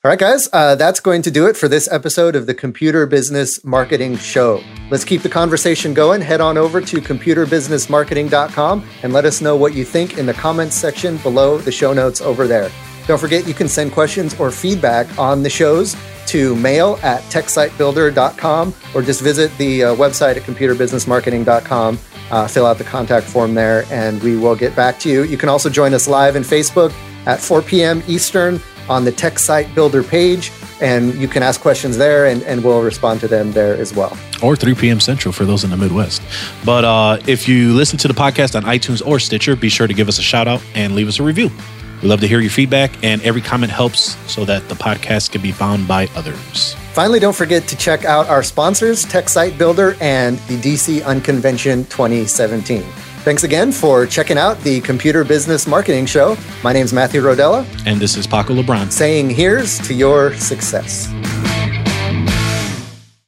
[0.05, 3.07] All right, guys, uh, that's going to do it for this episode of the Computer
[3.07, 4.61] Business Marketing Show.
[4.91, 6.21] Let's keep the conversation going.
[6.21, 10.75] Head on over to computerbusinessmarketing.com and let us know what you think in the comments
[10.75, 12.69] section below the show notes over there.
[13.07, 15.95] Don't forget, you can send questions or feedback on the shows
[16.27, 21.99] to mail at techsitebuilder.com or just visit the uh, website at computerbusinessmarketing.com.
[22.33, 25.23] Uh, fill out the contact form there and we will get back to you.
[25.23, 26.93] You can also join us live in Facebook
[27.27, 28.03] at 4 p.m.
[28.09, 32.65] Eastern on the Tech Site Builder page, and you can ask questions there, and, and
[32.65, 34.17] we'll respond to them there as well.
[34.43, 35.01] Or 3 p.m.
[35.01, 36.23] Central for those in the Midwest.
[36.65, 39.95] But uh, if you listen to the podcast on iTunes or Stitcher, be sure to
[39.95, 41.51] give us a shout out and leave us a review.
[42.03, 45.41] We love to hear your feedback, and every comment helps so that the podcast can
[45.41, 46.75] be found by others.
[46.95, 51.85] Finally, don't forget to check out our sponsors, Tech Site Builder and the DC Unconvention
[51.85, 52.85] 2017.
[53.23, 56.37] Thanks again for checking out the Computer Business Marketing Show.
[56.65, 57.65] My name is Matthew Rodela.
[57.87, 58.91] And this is Paco LeBron.
[58.91, 61.07] Saying here's to your success.